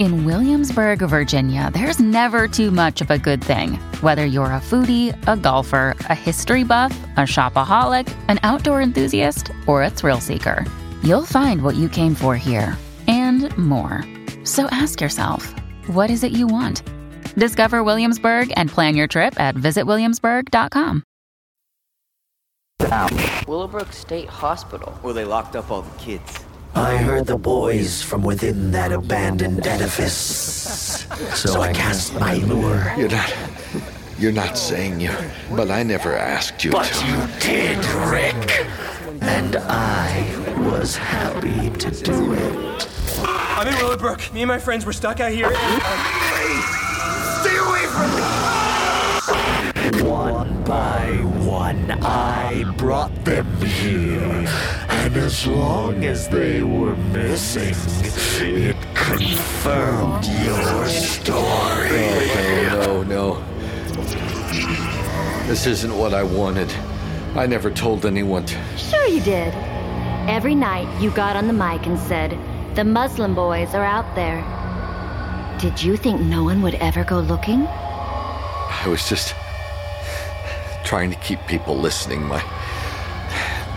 In 0.00 0.24
Williamsburg, 0.24 0.98
Virginia, 0.98 1.70
there's 1.72 2.00
never 2.00 2.48
too 2.48 2.72
much 2.72 3.00
of 3.00 3.10
a 3.10 3.18
good 3.18 3.42
thing. 3.42 3.74
Whether 4.00 4.26
you're 4.26 4.46
a 4.46 4.60
foodie, 4.60 5.14
a 5.28 5.36
golfer, 5.36 5.94
a 6.10 6.14
history 6.14 6.64
buff, 6.64 6.92
a 7.16 7.20
shopaholic, 7.20 8.12
an 8.28 8.40
outdoor 8.42 8.82
enthusiast, 8.82 9.52
or 9.66 9.82
a 9.84 9.90
thrill 9.90 10.20
seeker, 10.20 10.64
you'll 11.02 11.24
find 11.24 11.62
what 11.62 11.76
you 11.76 11.88
came 11.88 12.14
for 12.14 12.34
here 12.36 12.76
and 13.06 13.56
more. 13.56 14.04
So 14.42 14.66
ask 14.72 15.00
yourself, 15.00 15.54
what 15.86 16.10
is 16.10 16.24
it 16.24 16.32
you 16.32 16.48
want? 16.48 16.82
Discover 17.36 17.84
Williamsburg 17.84 18.52
and 18.56 18.68
plan 18.68 18.96
your 18.96 19.06
trip 19.06 19.38
at 19.38 19.54
visitwilliamsburg.com. 19.54 21.04
Willowbrook 23.46 23.92
State 23.92 24.28
Hospital. 24.28 24.92
Where 25.02 25.14
they 25.14 25.24
locked 25.24 25.54
up 25.54 25.70
all 25.70 25.82
the 25.82 25.98
kids. 25.98 26.43
I 26.76 26.96
heard 26.96 27.26
the 27.26 27.38
boys 27.38 28.02
from 28.02 28.22
within 28.24 28.72
that 28.72 28.90
abandoned 28.90 29.64
edifice. 29.64 31.06
So 31.34 31.60
I 31.60 31.72
cast 31.72 32.14
my 32.14 32.34
lure. 32.34 32.92
You're 32.96 33.08
not. 33.08 33.32
You're 34.18 34.32
not 34.32 34.58
saying 34.58 35.00
you, 35.00 35.12
but 35.50 35.70
I 35.70 35.84
never 35.84 36.16
asked 36.16 36.64
you 36.64 36.72
to. 36.72 36.76
But 36.76 36.86
to. 36.86 37.06
you 37.06 37.28
did, 37.40 37.84
Rick. 38.10 38.66
And 39.22 39.56
I 39.56 40.24
was 40.68 40.96
happy 40.96 41.70
to 41.78 41.90
do 41.90 42.32
it. 42.32 42.88
I'm 43.22 43.68
in 43.68 43.74
Willowbrook. 43.74 44.32
Me 44.32 44.42
and 44.42 44.48
my 44.48 44.58
friends 44.58 44.84
were 44.84 44.92
stuck 44.92 45.20
out 45.20 45.30
here. 45.32 45.48
Stay 47.40 47.56
away 47.56 47.86
from 47.86 48.10
me! 48.16 50.10
One 50.10 50.64
by 50.64 51.10
one, 51.22 51.33
I 52.02 52.64
brought 52.76 53.24
them 53.24 53.46
here. 53.60 54.46
And 54.88 55.16
as 55.16 55.46
long 55.46 56.04
as 56.04 56.28
they 56.28 56.62
were 56.62 56.96
missing, 56.96 57.74
it 58.40 58.76
confirmed 58.94 60.24
your 60.44 60.86
story. 60.86 61.90
No, 62.70 63.02
no, 63.02 63.34
no. 63.34 63.54
This 65.46 65.66
isn't 65.66 65.96
what 65.96 66.14
I 66.14 66.22
wanted. 66.22 66.72
I 67.36 67.46
never 67.46 67.70
told 67.70 68.06
anyone. 68.06 68.46
To... 68.46 68.76
Sure 68.76 69.06
you 69.06 69.20
did. 69.20 69.52
Every 70.28 70.54
night 70.54 70.88
you 71.02 71.10
got 71.10 71.36
on 71.36 71.46
the 71.46 71.52
mic 71.52 71.86
and 71.86 71.98
said, 71.98 72.38
The 72.76 72.84
Muslim 72.84 73.34
boys 73.34 73.74
are 73.74 73.84
out 73.84 74.14
there. 74.14 74.42
Did 75.60 75.82
you 75.82 75.96
think 75.96 76.20
no 76.20 76.44
one 76.44 76.62
would 76.62 76.76
ever 76.76 77.04
go 77.04 77.20
looking? 77.20 77.66
I 77.66 78.84
was 78.86 79.08
just 79.08 79.34
trying 80.94 81.10
to 81.10 81.16
keep 81.16 81.40
people 81.48 81.76
listening. 81.76 82.22
My 82.22 82.40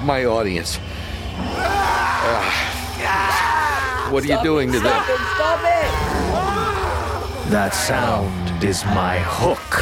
my 0.03 0.25
audience. 0.25 0.77
Ah. 1.39 2.51
what 4.12 4.24
are 4.24 4.27
you 4.27 4.43
doing 4.43 4.71
to 4.71 4.79
them? 4.79 5.03
Stop 5.33 5.62
it! 5.62 5.89
That 7.50 7.74
sound 7.74 8.63
is 8.63 8.86
my 8.86 9.17
hook. 9.17 9.81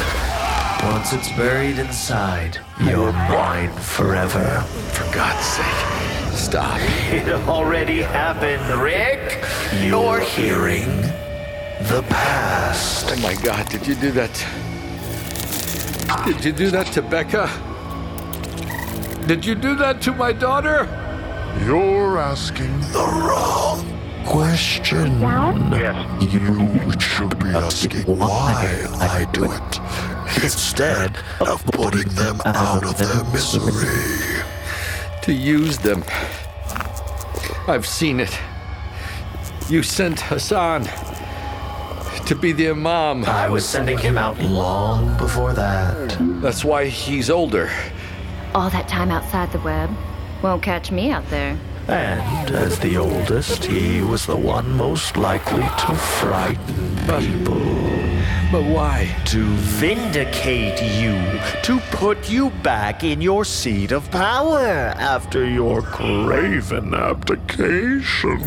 Once 0.90 1.12
it's 1.12 1.30
buried 1.36 1.78
inside, 1.78 2.58
you're 2.80 3.12
mine 3.12 3.72
forever. 3.96 4.62
For 4.96 5.04
God's 5.14 5.46
sake, 5.58 5.80
stop. 6.32 6.80
It 7.12 7.28
already 7.46 8.00
happened, 8.00 8.66
Rick. 8.80 9.44
You're 9.82 10.20
hearing 10.20 11.02
the 11.92 12.02
past. 12.08 13.12
Oh 13.12 13.20
my 13.20 13.34
God, 13.42 13.68
did 13.68 13.86
you 13.86 13.94
do 13.94 14.10
that? 14.12 14.75
Did 16.24 16.44
you 16.44 16.52
do 16.52 16.70
that 16.70 16.86
to 16.92 17.02
Becca? 17.02 17.50
Did 19.26 19.44
you 19.44 19.56
do 19.56 19.74
that 19.74 20.00
to 20.02 20.12
my 20.12 20.32
daughter? 20.32 20.86
You're 21.64 22.18
asking 22.18 22.80
the 22.92 22.98
wrong 22.98 23.84
question. 24.24 25.20
You 26.20 26.92
should 27.00 27.36
be 27.38 27.48
asking 27.48 28.02
why 28.02 28.86
I 29.00 29.28
do 29.32 29.44
it 29.44 30.44
instead 30.44 31.16
of 31.40 31.64
putting 31.66 32.08
them 32.14 32.40
out 32.44 32.84
of 32.84 32.96
their 32.98 33.24
misery. 33.32 34.44
To 35.22 35.32
use 35.32 35.78
them. 35.78 36.04
I've 37.66 37.86
seen 37.86 38.20
it. 38.20 38.38
You 39.68 39.82
sent 39.82 40.20
Hassan 40.20 40.84
to 42.26 42.34
be 42.34 42.52
the 42.52 42.70
imam. 42.70 43.24
I 43.24 43.48
was 43.48 43.64
sending 43.64 43.98
him 43.98 44.18
out 44.18 44.38
long 44.40 45.16
before 45.16 45.52
that. 45.52 46.16
That's 46.42 46.64
why 46.64 46.86
he's 46.86 47.30
older. 47.30 47.70
All 48.54 48.68
that 48.70 48.88
time 48.88 49.12
outside 49.12 49.52
the 49.52 49.60
web 49.60 49.90
won't 50.42 50.62
catch 50.62 50.90
me 50.90 51.10
out 51.12 51.28
there. 51.30 51.56
And 51.86 52.50
as 52.50 52.80
the 52.80 52.96
oldest, 52.96 53.64
he 53.64 54.02
was 54.02 54.26
the 54.26 54.36
one 54.36 54.76
most 54.76 55.16
likely 55.16 55.62
to 55.62 55.94
frighten 55.94 56.96
people. 57.06 57.60
But 58.50 58.64
why? 58.64 59.14
To 59.26 59.44
vindicate 59.44 60.82
you, 60.82 61.40
to 61.62 61.78
put 61.92 62.28
you 62.28 62.50
back 62.50 63.04
in 63.04 63.20
your 63.20 63.44
seat 63.44 63.92
of 63.92 64.10
power 64.10 64.66
after 64.98 65.44
your 65.48 65.82
craven 65.82 66.92
abdication. 66.92 68.40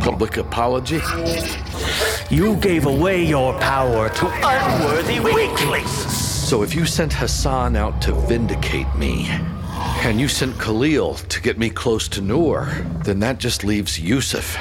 Public 0.00 0.36
apology? 0.36 1.00
You 2.32 2.56
gave 2.56 2.86
away 2.86 3.22
your 3.22 3.52
power 3.60 4.08
to 4.08 4.26
unworthy 4.26 5.20
weaklings. 5.20 5.90
So 5.90 6.62
if 6.62 6.74
you 6.74 6.86
sent 6.86 7.12
Hassan 7.12 7.76
out 7.76 8.00
to 8.00 8.14
vindicate 8.14 8.86
me, 8.96 9.28
and 10.00 10.18
you 10.18 10.28
sent 10.28 10.58
Khalil 10.58 11.16
to 11.16 11.42
get 11.42 11.58
me 11.58 11.68
close 11.68 12.08
to 12.08 12.22
Noor, 12.22 12.70
then 13.04 13.20
that 13.20 13.36
just 13.36 13.64
leaves 13.64 14.00
Yusuf. 14.00 14.56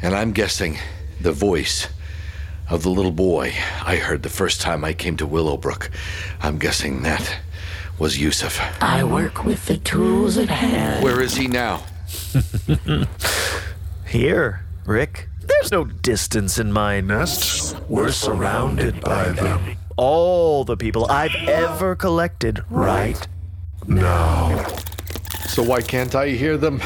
And 0.00 0.14
I'm 0.14 0.32
guessing 0.32 0.78
the 1.20 1.30
voice 1.30 1.88
of 2.70 2.84
the 2.84 2.88
little 2.88 3.12
boy 3.12 3.52
I 3.84 3.96
heard 3.96 4.22
the 4.22 4.30
first 4.30 4.62
time 4.62 4.82
I 4.82 4.94
came 4.94 5.18
to 5.18 5.26
Willowbrook. 5.26 5.90
I'm 6.40 6.58
guessing 6.58 7.02
that 7.02 7.36
was 7.98 8.16
Yusuf. 8.16 8.58
I 8.82 9.04
work 9.04 9.44
with 9.44 9.66
the 9.66 9.76
tools 9.76 10.38
at 10.38 10.48
hand. 10.48 11.04
Where 11.04 11.20
is 11.20 11.34
he 11.34 11.48
now? 11.48 11.84
Here, 14.06 14.64
Rick. 14.86 15.28
There's 15.62 15.70
no 15.70 15.84
distance 15.84 16.58
in 16.58 16.72
my 16.72 17.00
nest. 17.00 17.76
We're 17.88 18.10
surrounded 18.10 19.00
by 19.00 19.28
them. 19.28 19.76
All 19.96 20.64
the 20.64 20.76
people 20.76 21.06
I've 21.08 21.36
ever 21.46 21.94
collected 21.94 22.64
right 22.68 23.24
now. 23.86 24.66
So 25.46 25.62
why 25.62 25.80
can't 25.80 26.16
I 26.16 26.30
hear 26.30 26.56
them? 26.56 26.82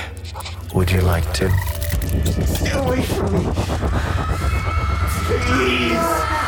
Would 0.74 0.90
you 0.90 1.00
like 1.00 1.24
to? 1.32 1.48
Get 1.48 2.76
away 2.76 3.00
from 3.00 3.32
me. 3.32 3.50
Please. 5.24 6.45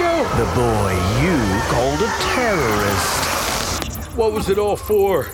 Go! 0.00 0.24
The 0.40 0.48
boy 0.54 0.92
you 1.22 1.36
called 1.68 2.00
a 2.00 2.10
terrorist. 2.34 4.16
What 4.16 4.32
was 4.32 4.48
it 4.48 4.58
all 4.58 4.76
for? 4.76 5.24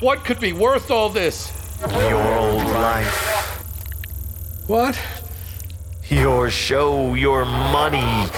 What 0.00 0.24
could 0.24 0.40
be 0.40 0.52
worth 0.52 0.90
all 0.90 1.10
this? 1.10 1.52
Your 1.80 2.38
old 2.38 2.64
life. 2.64 3.14
What? 4.66 4.98
Your 6.08 6.50
show, 6.50 7.14
your 7.14 7.44
money, 7.44 8.30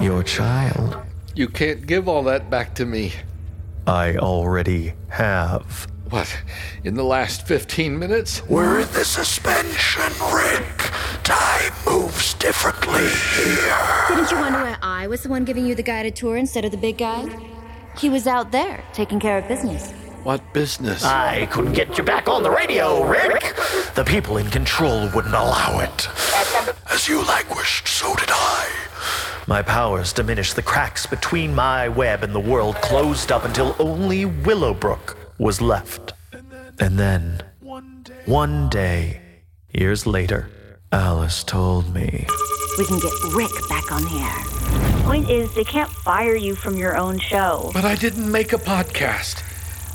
your 0.00 0.22
child. 0.22 0.96
You 1.34 1.48
can't 1.48 1.86
give 1.86 2.08
all 2.08 2.22
that 2.24 2.48
back 2.50 2.74
to 2.76 2.86
me. 2.86 3.12
I 3.86 4.16
already 4.16 4.94
have. 5.08 5.86
What? 6.10 6.28
In 6.84 6.94
the 6.94 7.04
last 7.04 7.46
15 7.46 7.98
minutes? 7.98 8.42
We're 8.48 8.80
in 8.80 8.88
the 8.92 9.04
suspension, 9.04 10.12
Rick. 10.32 10.77
Time 11.68 11.84
moves 11.86 12.34
differently 12.34 13.08
here. 13.36 14.06
Didn't 14.08 14.30
you 14.30 14.38
wonder 14.38 14.60
why 14.60 14.76
I 14.82 15.06
was 15.06 15.22
the 15.22 15.28
one 15.28 15.44
giving 15.44 15.66
you 15.66 15.74
the 15.74 15.82
guided 15.82 16.16
tour 16.16 16.36
instead 16.36 16.64
of 16.64 16.70
the 16.70 16.76
big 16.76 16.98
guy? 16.98 17.28
He 17.98 18.08
was 18.08 18.26
out 18.26 18.52
there 18.52 18.84
taking 18.92 19.20
care 19.20 19.38
of 19.38 19.48
business. 19.48 19.90
What 20.22 20.52
business? 20.52 21.04
I 21.04 21.46
couldn't 21.46 21.72
get 21.72 21.98
you 21.98 22.04
back 22.04 22.28
on 22.28 22.42
the 22.42 22.50
radio, 22.50 23.04
Rick. 23.04 23.54
The 23.94 24.04
people 24.04 24.38
in 24.38 24.48
control 24.50 25.10
wouldn't 25.14 25.34
allow 25.34 25.80
it. 25.80 26.08
As 26.90 27.08
you 27.08 27.24
languished, 27.24 27.88
so 27.88 28.14
did 28.14 28.30
I. 28.30 28.68
My 29.46 29.62
powers 29.62 30.12
diminished. 30.12 30.56
The 30.56 30.62
cracks 30.62 31.06
between 31.06 31.54
my 31.54 31.88
web 31.88 32.22
and 32.22 32.34
the 32.34 32.40
world 32.40 32.76
closed 32.76 33.32
up 33.32 33.44
until 33.44 33.76
only 33.78 34.24
Willowbrook 34.24 35.16
was 35.38 35.60
left. 35.60 36.12
And 36.78 36.98
then, 36.98 37.42
one 38.26 38.68
day, 38.68 39.20
years 39.72 40.06
later, 40.06 40.50
Alice 40.92 41.44
told 41.44 41.92
me. 41.92 42.26
We 42.78 42.86
can 42.86 42.98
get 42.98 43.12
Rick 43.34 43.50
back 43.68 43.92
on 43.92 44.02
the 44.02 44.18
air. 44.20 45.04
Point 45.04 45.28
is, 45.28 45.54
they 45.54 45.64
can't 45.64 45.90
fire 45.90 46.34
you 46.34 46.54
from 46.54 46.76
your 46.76 46.96
own 46.96 47.18
show. 47.18 47.70
But 47.74 47.84
I 47.84 47.94
didn't 47.94 48.30
make 48.30 48.54
a 48.54 48.58
podcast. 48.58 49.42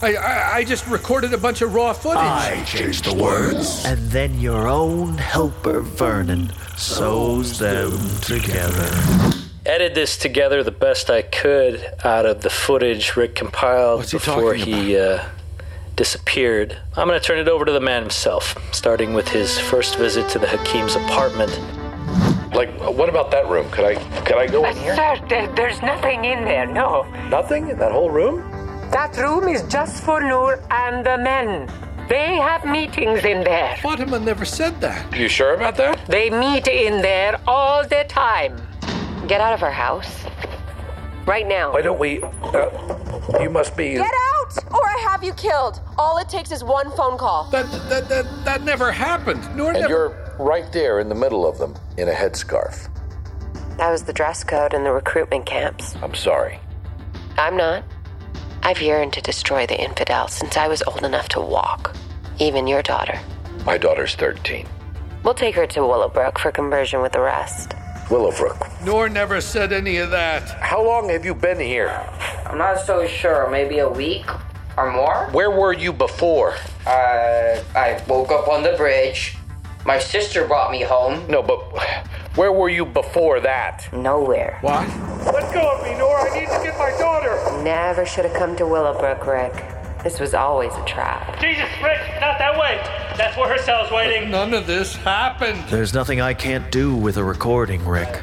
I, 0.04 0.16
I, 0.16 0.56
I 0.58 0.64
just 0.64 0.86
recorded 0.88 1.34
a 1.34 1.38
bunch 1.38 1.62
of 1.62 1.74
raw 1.74 1.94
footage. 1.94 2.18
I 2.20 2.64
changed 2.66 3.06
the 3.06 3.16
words. 3.16 3.84
And 3.86 4.12
then 4.12 4.40
your 4.40 4.68
own 4.68 5.18
helper, 5.18 5.80
Vernon, 5.82 6.52
sews 6.78 7.58
them 7.58 7.98
together. 8.22 8.90
Edited 9.66 9.96
this 9.96 10.18
together 10.18 10.62
the 10.62 10.72
best 10.72 11.10
I 11.10 11.22
could 11.22 11.84
out 12.04 12.26
of 12.26 12.42
the 12.42 12.50
footage 12.50 13.16
Rick 13.16 13.34
compiled 13.36 14.00
What's 14.00 14.12
he 14.12 14.18
before 14.18 14.58
talking 14.58 14.74
he 14.74 14.98
uh, 14.98 15.24
disappeared. 15.96 16.78
I'm 16.96 17.08
going 17.08 17.20
to 17.20 17.26
turn 17.26 17.40
it 17.40 17.48
over 17.48 17.66
to 17.66 17.72
the 17.72 17.80
man 17.80 18.02
himself, 18.02 18.56
starting 18.74 19.14
with 19.14 19.28
his 19.28 19.60
first 19.60 19.98
visit 19.98 20.30
to 20.30 20.40
the 20.40 20.48
Hakim's 20.48 20.96
apartment. 20.96 21.52
Like, 22.54 22.72
what 22.80 23.10
about 23.10 23.32
that 23.32 23.48
room? 23.48 23.70
Could 23.72 23.86
I 23.86 23.96
could 24.24 24.38
I 24.38 24.48
go 24.48 24.66
in 24.66 24.76
here? 24.78 24.96
Sir, 24.96 25.20
there, 25.28 25.48
there's 25.56 25.82
nothing 25.82 26.26
in 26.26 26.46
there, 26.46 26.68
no. 26.68 27.04
Nothing 27.30 27.70
in 27.70 27.80
that 27.80 27.92
whole 27.92 28.12
room? 28.12 28.42
That 28.92 29.18
room 29.18 29.48
is 29.48 29.64
just 29.64 30.04
for 30.04 30.22
Noor 30.22 30.62
and 30.70 31.04
the 31.04 31.18
men. 31.18 31.68
They 32.10 32.36
have 32.36 32.64
meetings 32.66 33.24
in 33.24 33.44
there. 33.44 33.76
Fatima 33.82 34.20
never 34.20 34.46
said 34.46 34.80
that. 34.82 35.18
You 35.18 35.28
sure 35.28 35.56
about 35.56 35.78
that? 35.78 36.06
They 36.06 36.30
meet 36.30 36.68
in 36.68 37.02
there 37.02 37.40
all 37.48 37.88
the 37.88 38.06
time. 38.08 38.62
Get 39.28 39.42
out 39.42 39.54
of 39.54 39.64
our 39.64 39.72
house. 39.72 40.24
Right 41.26 41.48
now. 41.48 41.74
Why 41.74 41.82
don't 41.82 41.98
we? 41.98 42.22
Uh, 42.22 43.40
you 43.42 43.50
must 43.50 43.76
be. 43.78 43.94
Get 43.94 44.06
out! 44.06 44.33
Out, 44.58 44.72
or 44.72 44.86
I 44.86 45.08
have 45.10 45.24
you 45.24 45.34
killed. 45.34 45.82
All 45.98 46.18
it 46.18 46.30
takes 46.30 46.52
is 46.52 46.64
one 46.64 46.92
phone 46.96 47.18
call. 47.18 47.46
That 47.52 47.66
that 47.90 48.10
that, 48.10 48.46
that 48.46 48.64
never 48.64 48.92
happened. 48.92 49.42
Noor 49.56 49.72
And 49.72 49.80
never. 49.82 49.90
you're 49.90 50.36
right 50.40 50.72
there 50.72 51.00
in 51.00 51.10
the 51.10 51.16
middle 51.16 51.48
of 51.48 51.58
them 51.58 51.76
in 51.98 52.10
a 52.10 52.14
headscarf. 52.14 52.90
That 53.78 53.90
was 53.90 54.04
the 54.04 54.14
dress 54.14 54.44
code 54.44 54.74
in 54.74 54.84
the 54.84 54.92
recruitment 54.92 55.46
camps. 55.46 55.96
I'm 56.02 56.14
sorry. 56.16 56.60
I'm 57.38 57.58
not. 57.58 57.84
I've 58.62 58.82
yearned 58.82 59.14
to 59.14 59.22
destroy 59.22 59.66
the 59.66 59.80
infidels 59.82 60.34
since 60.34 60.56
I 60.58 60.68
was 60.68 60.84
old 60.84 61.04
enough 61.04 61.28
to 61.30 61.42
walk. 61.42 61.96
Even 62.40 62.68
your 62.68 62.82
daughter. 62.82 63.20
My 63.66 63.78
daughter's 63.78 64.16
13. 64.16 64.68
We'll 65.24 65.34
take 65.34 65.56
her 65.56 65.66
to 65.68 65.82
Willowbrook 65.82 66.38
for 66.40 66.52
conversion 66.52 67.02
with 67.02 67.12
the 67.14 67.22
rest. 67.22 67.74
Willowbrook. 68.12 68.68
Noor 68.84 69.10
never 69.10 69.42
said 69.42 69.72
any 69.74 69.98
of 69.98 70.12
that. 70.12 70.44
How 70.62 70.84
long 70.84 71.10
have 71.10 71.26
you 71.26 71.34
been 71.34 71.60
here? 71.60 71.90
I'm 72.54 72.60
not 72.60 72.86
so 72.86 73.08
sure. 73.08 73.50
Maybe 73.50 73.80
a 73.80 73.90
week 73.90 74.28
or 74.78 74.92
more? 74.92 75.28
Where 75.32 75.50
were 75.50 75.74
you 75.74 75.92
before? 75.92 76.54
Uh, 76.86 77.60
I 77.74 78.00
woke 78.08 78.32
up 78.32 78.48
on 78.48 78.62
the 78.62 78.74
bridge. 78.74 79.36
My 79.88 79.98
sister 79.98 80.46
brought 80.46 80.70
me 80.70 80.84
home. 80.84 81.26
No, 81.28 81.42
but 81.42 81.58
where 82.36 82.52
were 82.52 82.70
you 82.70 82.86
before 82.86 83.40
that? 83.40 83.92
Nowhere. 83.92 84.60
What? 84.62 84.88
Let 85.34 85.52
go 85.52 85.68
of 85.68 85.84
me, 85.84 85.98
Nora. 85.98 86.30
I 86.32 86.40
need 86.42 86.46
to 86.46 86.62
get 86.64 86.78
my 86.78 86.92
daughter. 87.00 87.64
Never 87.64 88.06
should 88.06 88.26
have 88.26 88.36
come 88.36 88.56
to 88.58 88.68
Willowbrook, 88.68 89.26
Rick. 89.26 90.04
This 90.04 90.20
was 90.20 90.36
always 90.36 90.72
a 90.76 90.86
trap. 90.86 91.42
Jesus, 91.42 91.66
Rick, 91.84 92.02
not 92.22 92.38
that 92.38 92.56
way. 92.56 92.80
That's 93.18 93.36
where 93.36 93.50
her 93.50 93.58
cell's 93.64 93.92
waiting. 93.92 94.30
None 94.30 94.54
of 94.54 94.68
this 94.68 94.96
happened. 94.98 95.58
There's 95.72 95.96
nothing 95.96 96.22
I 96.22 96.36
can't 96.36 96.72
do 96.72 96.96
with 96.96 97.18
a 97.18 97.24
recording, 97.24 97.84
Rick. 97.84 98.22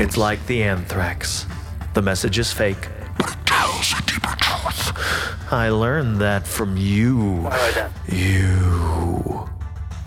It's 0.00 0.16
like 0.16 0.44
the 0.46 0.64
anthrax. 0.64 1.46
The 1.94 2.02
message 2.02 2.36
is 2.40 2.52
fake. 2.52 2.88
I 5.50 5.68
learned 5.70 6.20
that 6.20 6.46
from 6.46 6.76
you. 6.76 7.50
You 8.08 9.48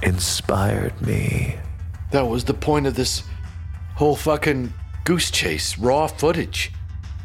inspired 0.01 1.01
me. 1.01 1.57
That 2.11 2.27
was 2.27 2.45
the 2.45 2.53
point 2.53 2.87
of 2.87 2.95
this 2.95 3.23
whole 3.95 4.15
fucking 4.15 4.73
goose 5.03 5.31
chase, 5.31 5.77
raw 5.77 6.07
footage. 6.07 6.71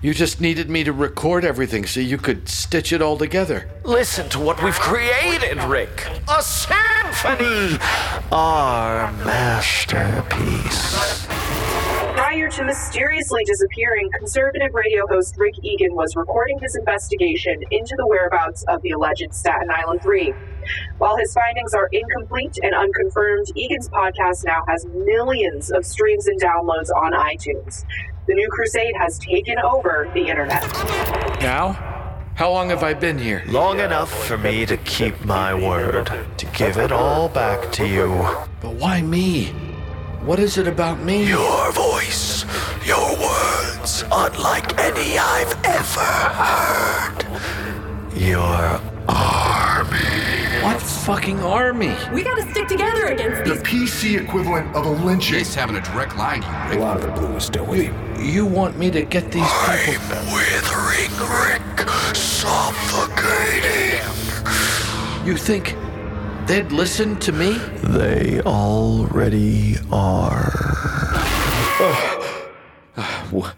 You 0.01 0.14
just 0.14 0.40
needed 0.40 0.70
me 0.70 0.85
to 0.85 0.92
record 0.92 1.44
everything 1.44 1.85
so 1.85 1.98
you 1.98 2.18
could 2.18 2.48
stitch 2.48 2.92
it 2.92 3.03
all 3.03 3.18
together. 3.18 3.68
Listen 3.85 4.29
to 4.31 4.38
what 4.38 4.62
we've 4.62 4.79
created, 4.79 5.61
Rick. 5.64 6.07
A 6.29 6.40
symphony! 6.40 7.79
Our 8.31 9.11
masterpiece. 9.24 11.28
Prior 12.38 12.51
to 12.51 12.64
mysteriously 12.66 13.42
disappearing, 13.42 14.09
conservative 14.16 14.72
radio 14.72 15.05
host 15.09 15.35
Rick 15.38 15.55
Egan 15.64 15.96
was 15.96 16.14
recording 16.14 16.57
his 16.61 16.77
investigation 16.77 17.61
into 17.72 17.96
the 17.96 18.07
whereabouts 18.07 18.62
of 18.68 18.81
the 18.83 18.92
alleged 18.92 19.35
Staten 19.35 19.68
Island 19.68 20.03
Three. 20.03 20.33
While 20.98 21.16
his 21.16 21.35
findings 21.35 21.74
are 21.74 21.88
incomplete 21.90 22.57
and 22.62 22.77
unconfirmed, 22.77 23.46
Egan's 23.57 23.88
podcast 23.88 24.44
now 24.44 24.62
has 24.68 24.87
millions 24.87 25.72
of 25.72 25.85
streams 25.85 26.29
and 26.29 26.40
downloads 26.40 26.90
on 26.94 27.12
iTunes. 27.12 27.85
The 28.29 28.35
new 28.35 28.48
crusade 28.51 28.94
has 28.96 29.18
taken 29.18 29.59
over 29.59 30.09
the 30.14 30.29
internet. 30.29 30.62
Now? 31.40 31.72
How 32.37 32.53
long 32.53 32.68
have 32.68 32.85
I 32.85 32.94
been 32.94 33.18
here? 33.18 33.42
Long 33.48 33.81
enough 33.81 34.27
for 34.29 34.38
me 34.38 34.64
to 34.64 34.77
keep 34.77 35.24
my 35.24 35.55
word, 35.55 36.09
to 36.37 36.46
give 36.46 36.77
it 36.77 36.92
all 36.92 37.29
back 37.29 37.72
to 37.72 37.88
you. 37.88 38.09
But 38.61 38.74
why 38.74 39.03
me? 39.03 39.68
What 40.29 40.38
is 40.41 40.59
it 40.59 40.69
about 40.69 41.01
me? 41.01 41.27
Your 41.27 41.73
voice, 41.73 42.45
your 42.85 43.17
words, 43.19 44.05
unlike 44.12 44.79
any 44.79 45.17
I've 45.17 45.57
ever 45.64 46.01
heard. 46.45 47.25
Your 48.14 48.79
army. 49.09 50.62
What 50.62 50.83
fucking 50.83 51.41
army? 51.41 51.97
We 52.12 52.23
gotta 52.23 52.43
stick 52.51 52.69
together 52.69 53.07
against 53.07 53.45
The 53.45 53.55
these. 53.55 53.62
PC 53.62 54.21
equivalent 54.23 54.77
of 54.77 54.85
a 54.85 54.91
lynching. 54.91 55.38
He's 55.38 55.55
having 55.55 55.77
a 55.77 55.81
direct 55.81 56.14
line 56.19 56.43
to 56.43 56.47
you, 56.47 56.55
Rick. 56.69 56.79
A 56.79 56.83
lot 56.83 56.97
of 56.99 57.05
the 57.05 57.12
blue 57.12 57.35
is 57.35 57.45
still 57.45 57.64
with 57.64 57.85
you. 57.85 57.95
You 58.23 58.45
want 58.45 58.77
me 58.77 58.91
to 58.91 59.07
get 59.07 59.33
these 59.33 59.51
people? 59.77 60.19
Withering 60.35 61.11
Rick, 61.47 61.88
suffocating. 62.14 64.05
You 65.27 65.38
think 65.38 65.75
they'd 66.49 66.73
listen 66.73 67.17
to 67.21 67.31
me? 67.31 67.53
They 67.85 68.41
already 68.41 69.77
are. 69.93 70.51
Wh- 73.31 73.51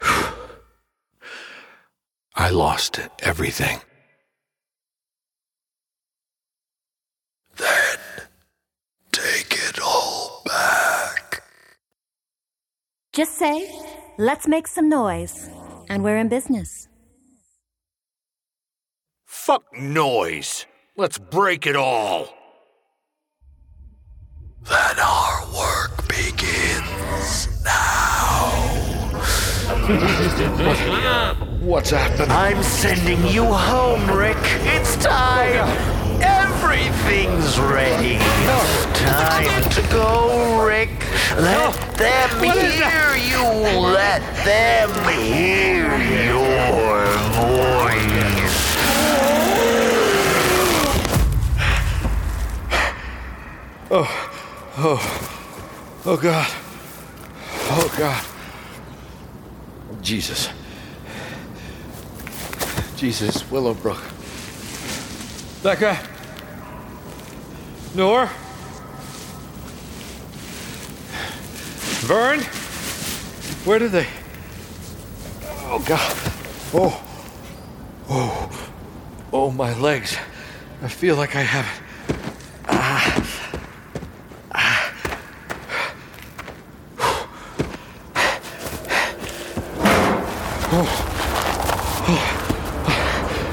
I 2.36 2.50
lost 2.50 2.98
it, 2.98 3.10
everything. 3.18 3.80
Then 7.56 7.98
take 9.10 9.52
it 9.52 9.80
all 9.80 10.42
back. 10.46 11.42
Just 13.12 13.36
say, 13.36 13.68
let's 14.18 14.46
make 14.46 14.68
some 14.68 14.88
noise. 14.88 15.50
And 15.88 16.04
we're 16.04 16.18
in 16.18 16.28
business. 16.28 16.86
Fuck 19.48 19.64
noise. 19.80 20.66
Let's 20.94 21.16
break 21.16 21.66
it 21.66 21.74
all. 21.74 22.28
Then 24.64 24.98
our 25.00 25.46
work 25.56 26.06
begins 26.06 27.64
now. 27.64 28.50
What's 31.62 31.88
happening? 31.88 32.30
I'm 32.30 32.62
sending 32.62 33.26
you 33.28 33.44
home, 33.46 34.06
Rick. 34.10 34.36
It's 34.76 34.96
time. 34.96 35.66
Everything's 36.20 37.58
ready. 37.58 38.18
Time 38.92 39.70
to 39.70 39.80
go, 39.90 40.62
Rick. 40.62 40.90
Let 41.38 41.72
them 41.96 42.42
hear 42.42 43.16
you. 43.16 43.42
Let 43.80 44.20
them 44.44 44.90
hear 45.08 45.88
your 46.26 47.06
voice. 47.32 48.37
Oh, 53.90 54.04
oh, 54.76 56.02
oh 56.04 56.16
God. 56.18 56.46
Oh 57.70 57.94
God. 57.96 58.24
Jesus. 60.02 60.50
Jesus, 62.96 63.50
Willowbrook. 63.50 64.02
Guy. 65.62 65.98
Noor. 67.94 68.26
Vern. 72.04 72.40
Where 73.64 73.78
did 73.78 73.92
they? 73.92 74.06
Oh 75.64 75.82
God. 75.86 76.16
Oh. 76.74 77.04
Oh. 78.10 78.68
Oh, 79.32 79.50
my 79.50 79.72
legs. 79.78 80.16
I 80.82 80.88
feel 80.88 81.16
like 81.16 81.36
I 81.36 81.42
have 81.42 81.64
it. 81.64 82.16
Ah. 82.68 83.18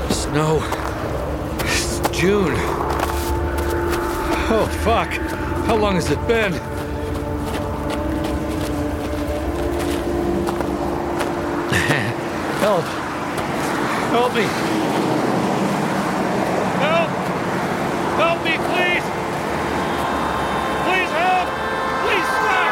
Snow. 0.10 0.60
It's 1.63 2.00
June. 2.10 2.56
Oh, 4.48 4.67
fuck. 4.86 5.10
How 5.65 5.76
long 5.76 5.95
has 5.95 6.12
it 6.12 6.21
been? 6.28 6.54
Help. 12.62 12.86
Help 14.13 14.32
me. 14.38 14.45
Help. 16.86 17.10
Help 18.21 18.39
me, 18.45 18.54
please. 18.69 19.06
Please 20.86 21.12
help. 21.17 21.50
Please 22.06 22.28
stop. 22.38 22.69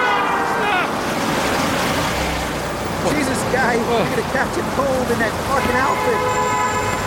Stop. 0.54 0.86
Jesus, 3.10 3.42
guy, 3.50 3.74
you're 3.74 3.90
gonna 3.90 4.22
catch 4.38 4.54
a 4.54 4.62
cold 4.78 5.08
in 5.10 5.18
that 5.18 5.34
fucking 5.50 5.78
outfit. 5.82 6.22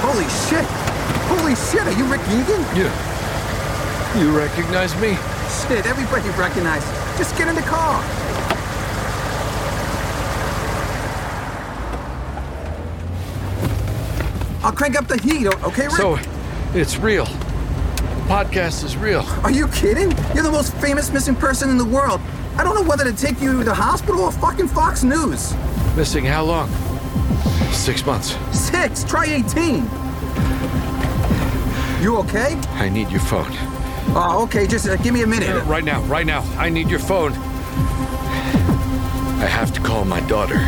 Holy 0.03 0.27
shit! 0.51 0.67
Holy 1.31 1.55
shit, 1.55 1.87
are 1.87 1.95
you 1.97 2.05
Rick 2.11 2.27
Egan? 2.27 2.59
You. 2.77 3.16
You 4.19 4.35
recognize 4.35 4.95
me? 4.99 5.15
Shit, 5.69 5.85
everybody 5.85 6.31
recognizes. 6.39 6.89
Just 7.19 7.37
get 7.37 7.49
in 7.49 7.55
the 7.55 7.61
car. 7.61 8.03
I'll 14.65 14.73
crank 14.73 14.97
up 14.97 15.07
the 15.07 15.21
heat, 15.21 15.47
okay, 15.47 15.83
Rick? 15.83 15.91
So, 15.93 16.19
it's 16.73 16.97
real. 16.97 17.27
The 17.27 18.23
podcast 18.27 18.85
is 18.85 18.97
real. 18.97 19.21
Are 19.45 19.51
you 19.51 19.69
kidding? 19.69 20.11
You're 20.35 20.45
the 20.45 20.51
most 20.51 20.75
famous 20.77 21.13
missing 21.13 21.37
person 21.37 21.69
in 21.69 21.77
the 21.77 21.85
world. 21.85 22.23
I 22.57 22.65
don't 22.65 22.75
know 22.75 22.89
whether 22.89 23.05
to 23.05 23.13
take 23.13 23.43
you 23.43 23.59
to 23.59 23.65
the 23.65 23.75
hospital 23.75 24.23
or 24.23 24.33
fucking 24.33 24.69
Fox 24.69 25.05
News. 25.05 25.55
Missing 25.95 26.25
how 26.25 26.43
long? 26.43 26.71
Six 27.71 28.07
months. 28.07 28.35
Six. 28.59 29.05
Try 29.05 29.27
18. 29.27 29.83
You 32.03 32.17
okay? 32.17 32.55
I 32.77 32.89
need 32.89 33.11
your 33.11 33.21
phone. 33.21 33.76
Oh, 34.15 34.43
okay. 34.45 34.67
Just 34.67 34.89
uh, 34.89 34.97
give 34.97 35.13
me 35.13 35.23
a 35.23 35.27
minute. 35.27 35.65
Right 35.65 35.85
now, 35.85 36.03
right 36.05 36.27
now. 36.27 36.43
I 36.59 36.69
need 36.69 36.89
your 36.89 36.99
phone. 36.99 37.33
I 39.39 39.47
have 39.47 39.73
to 39.75 39.81
call 39.81 40.05
my 40.05 40.21
daughter. 40.21 40.59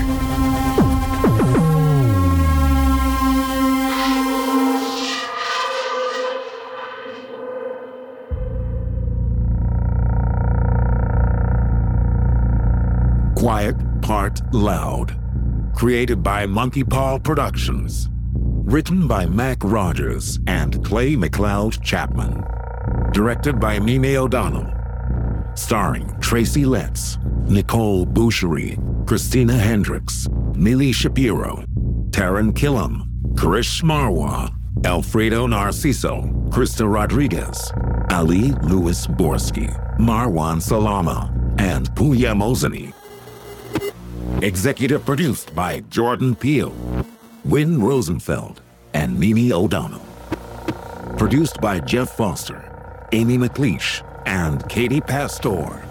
Quiet 13.39 13.77
Part 14.03 14.41
Loud. 14.53 15.17
Created 15.75 16.23
by 16.23 16.45
Monkeypaw 16.45 17.23
Productions. 17.23 18.09
Written 18.35 19.07
by 19.07 19.27
Mac 19.27 19.59
Rogers 19.63 20.41
and 20.47 20.85
Clay 20.85 21.15
McLeod 21.15 21.81
Chapman. 21.83 22.58
Directed 23.13 23.59
by 23.59 23.79
Mimi 23.79 24.17
O'Donnell. 24.17 24.73
Starring 25.55 26.15
Tracy 26.21 26.65
Letts, 26.65 27.17
Nikohl 27.47 28.07
Boosheri, 28.07 28.77
Christina 29.07 29.55
Hendricks, 29.55 30.29
Milly 30.55 30.93
Shapiro, 30.93 31.65
Taran 32.11 32.53
Killam, 32.53 33.07
Krish 33.35 33.83
Marwah, 33.83 34.55
Alfredo 34.85 35.47
Narciso, 35.47 36.49
Krysta 36.51 36.89
Rodriguez, 36.89 37.73
Ali 38.11 38.53
Louis 38.63 39.07
Bourzgoui, 39.07 39.99
Marwan 39.99 40.61
Salama, 40.61 41.33
and 41.59 41.91
Pooya 41.93 42.35
Mohseni. 42.37 42.93
Executive 44.43 45.05
produced 45.05 45.55
by 45.55 45.81
Jordan 45.91 46.37
Peele, 46.37 46.75
Win 47.45 47.81
Rosenfeld, 47.81 48.61
and 48.95 49.19
Mimi 49.19 49.53
O'Donnell. 49.53 50.05
Produced 51.17 51.61
by 51.61 51.81
Geoff 51.81 52.17
Foster, 52.17 52.68
Amy 53.13 53.39
McLeish, 53.39 54.03
and 54.27 54.67
Katie 54.69 55.01
Pastore. 55.01 55.83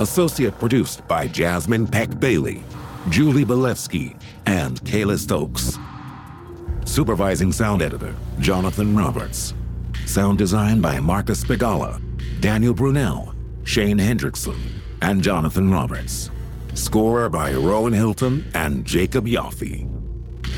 Associate 0.00 0.58
produced 0.58 1.06
by 1.06 1.28
Jasmyne 1.28 1.90
Peck 1.90 2.18
Bailey, 2.18 2.62
Julie 3.10 3.44
Balefsky, 3.44 4.18
and 4.46 4.80
Kayla 4.82 5.18
Stokes. 5.18 5.78
Supervising 6.84 7.52
sound 7.52 7.82
editor, 7.82 8.14
Jonathon 8.40 8.96
Roberts. 8.96 9.54
Sound 10.06 10.38
design 10.38 10.80
by 10.80 11.00
Marcus 11.00 11.44
Bagala, 11.44 12.00
Daniel 12.40 12.74
Brunelle, 12.74 13.34
Shane 13.64 13.98
Hendrickson, 13.98 14.58
and 15.02 15.22
Jonathon 15.22 15.70
Roberts. 15.70 16.30
Score 16.74 17.28
by 17.28 17.52
Roahn 17.52 17.94
Hylton 17.94 18.44
and 18.54 18.84
Jacob 18.84 19.26
Yoffee. 19.26 19.88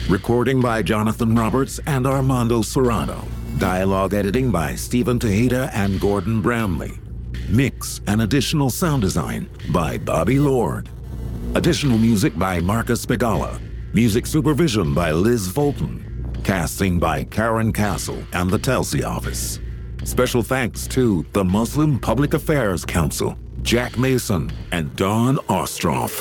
Recording 0.09 0.61
by 0.61 0.83
Jonathon 0.83 1.35
Roberts 1.35 1.79
and 1.87 2.07
Armando 2.07 2.63
Serrano. 2.63 3.25
Dialogue 3.59 4.13
editing 4.13 4.51
by 4.51 4.75
Steven 4.75 5.19
Tejeda 5.19 5.71
and 5.73 5.99
Gordon 5.99 6.43
Bramli. 6.43 6.99
Mix 7.49 8.03
and 8.07 8.21
additional 8.21 8.69
sound 8.69 9.01
design 9.01 9.49
by 9.73 9.97
Bobby 9.97 10.39
Lord. 10.39 10.91
Additional 11.55 11.97
music 11.97 12.39
by 12.39 12.61
Marcus 12.61 13.07
Bagala. 13.07 13.59
Music 13.95 14.27
supervision 14.27 14.93
by 14.93 15.11
Liz 15.11 15.51
Fulton. 15.51 16.35
Casting 16.45 16.99
by 16.99 17.25
Karyn 17.25 17.73
Casl 17.73 18.23
and 18.35 18.51
the 18.51 18.59
Telsey 18.59 19.03
office. 19.03 19.59
Special 20.05 20.43
thanks 20.43 20.87
to 20.89 21.25
the 21.33 21.43
Muslim 21.43 21.99
Public 21.99 22.35
Affairs 22.35 22.85
Council, 22.85 23.39
Jack 23.63 23.97
Mason, 23.97 24.53
and 24.71 24.95
Dawn 24.97 25.37
Ostroff. 25.49 26.21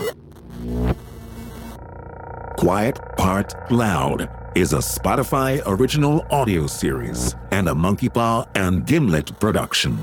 Quiet 2.55 2.97
Part 3.17 3.53
Loud 3.69 4.44
is 4.55 4.71
a 4.71 4.77
Spotify 4.77 5.61
original 5.65 6.25
audio 6.31 6.65
series 6.65 7.35
and 7.51 7.67
a 7.67 7.73
Monkeypaw 7.73 8.47
and 8.55 8.85
Gimlet 8.85 9.37
production. 9.37 9.97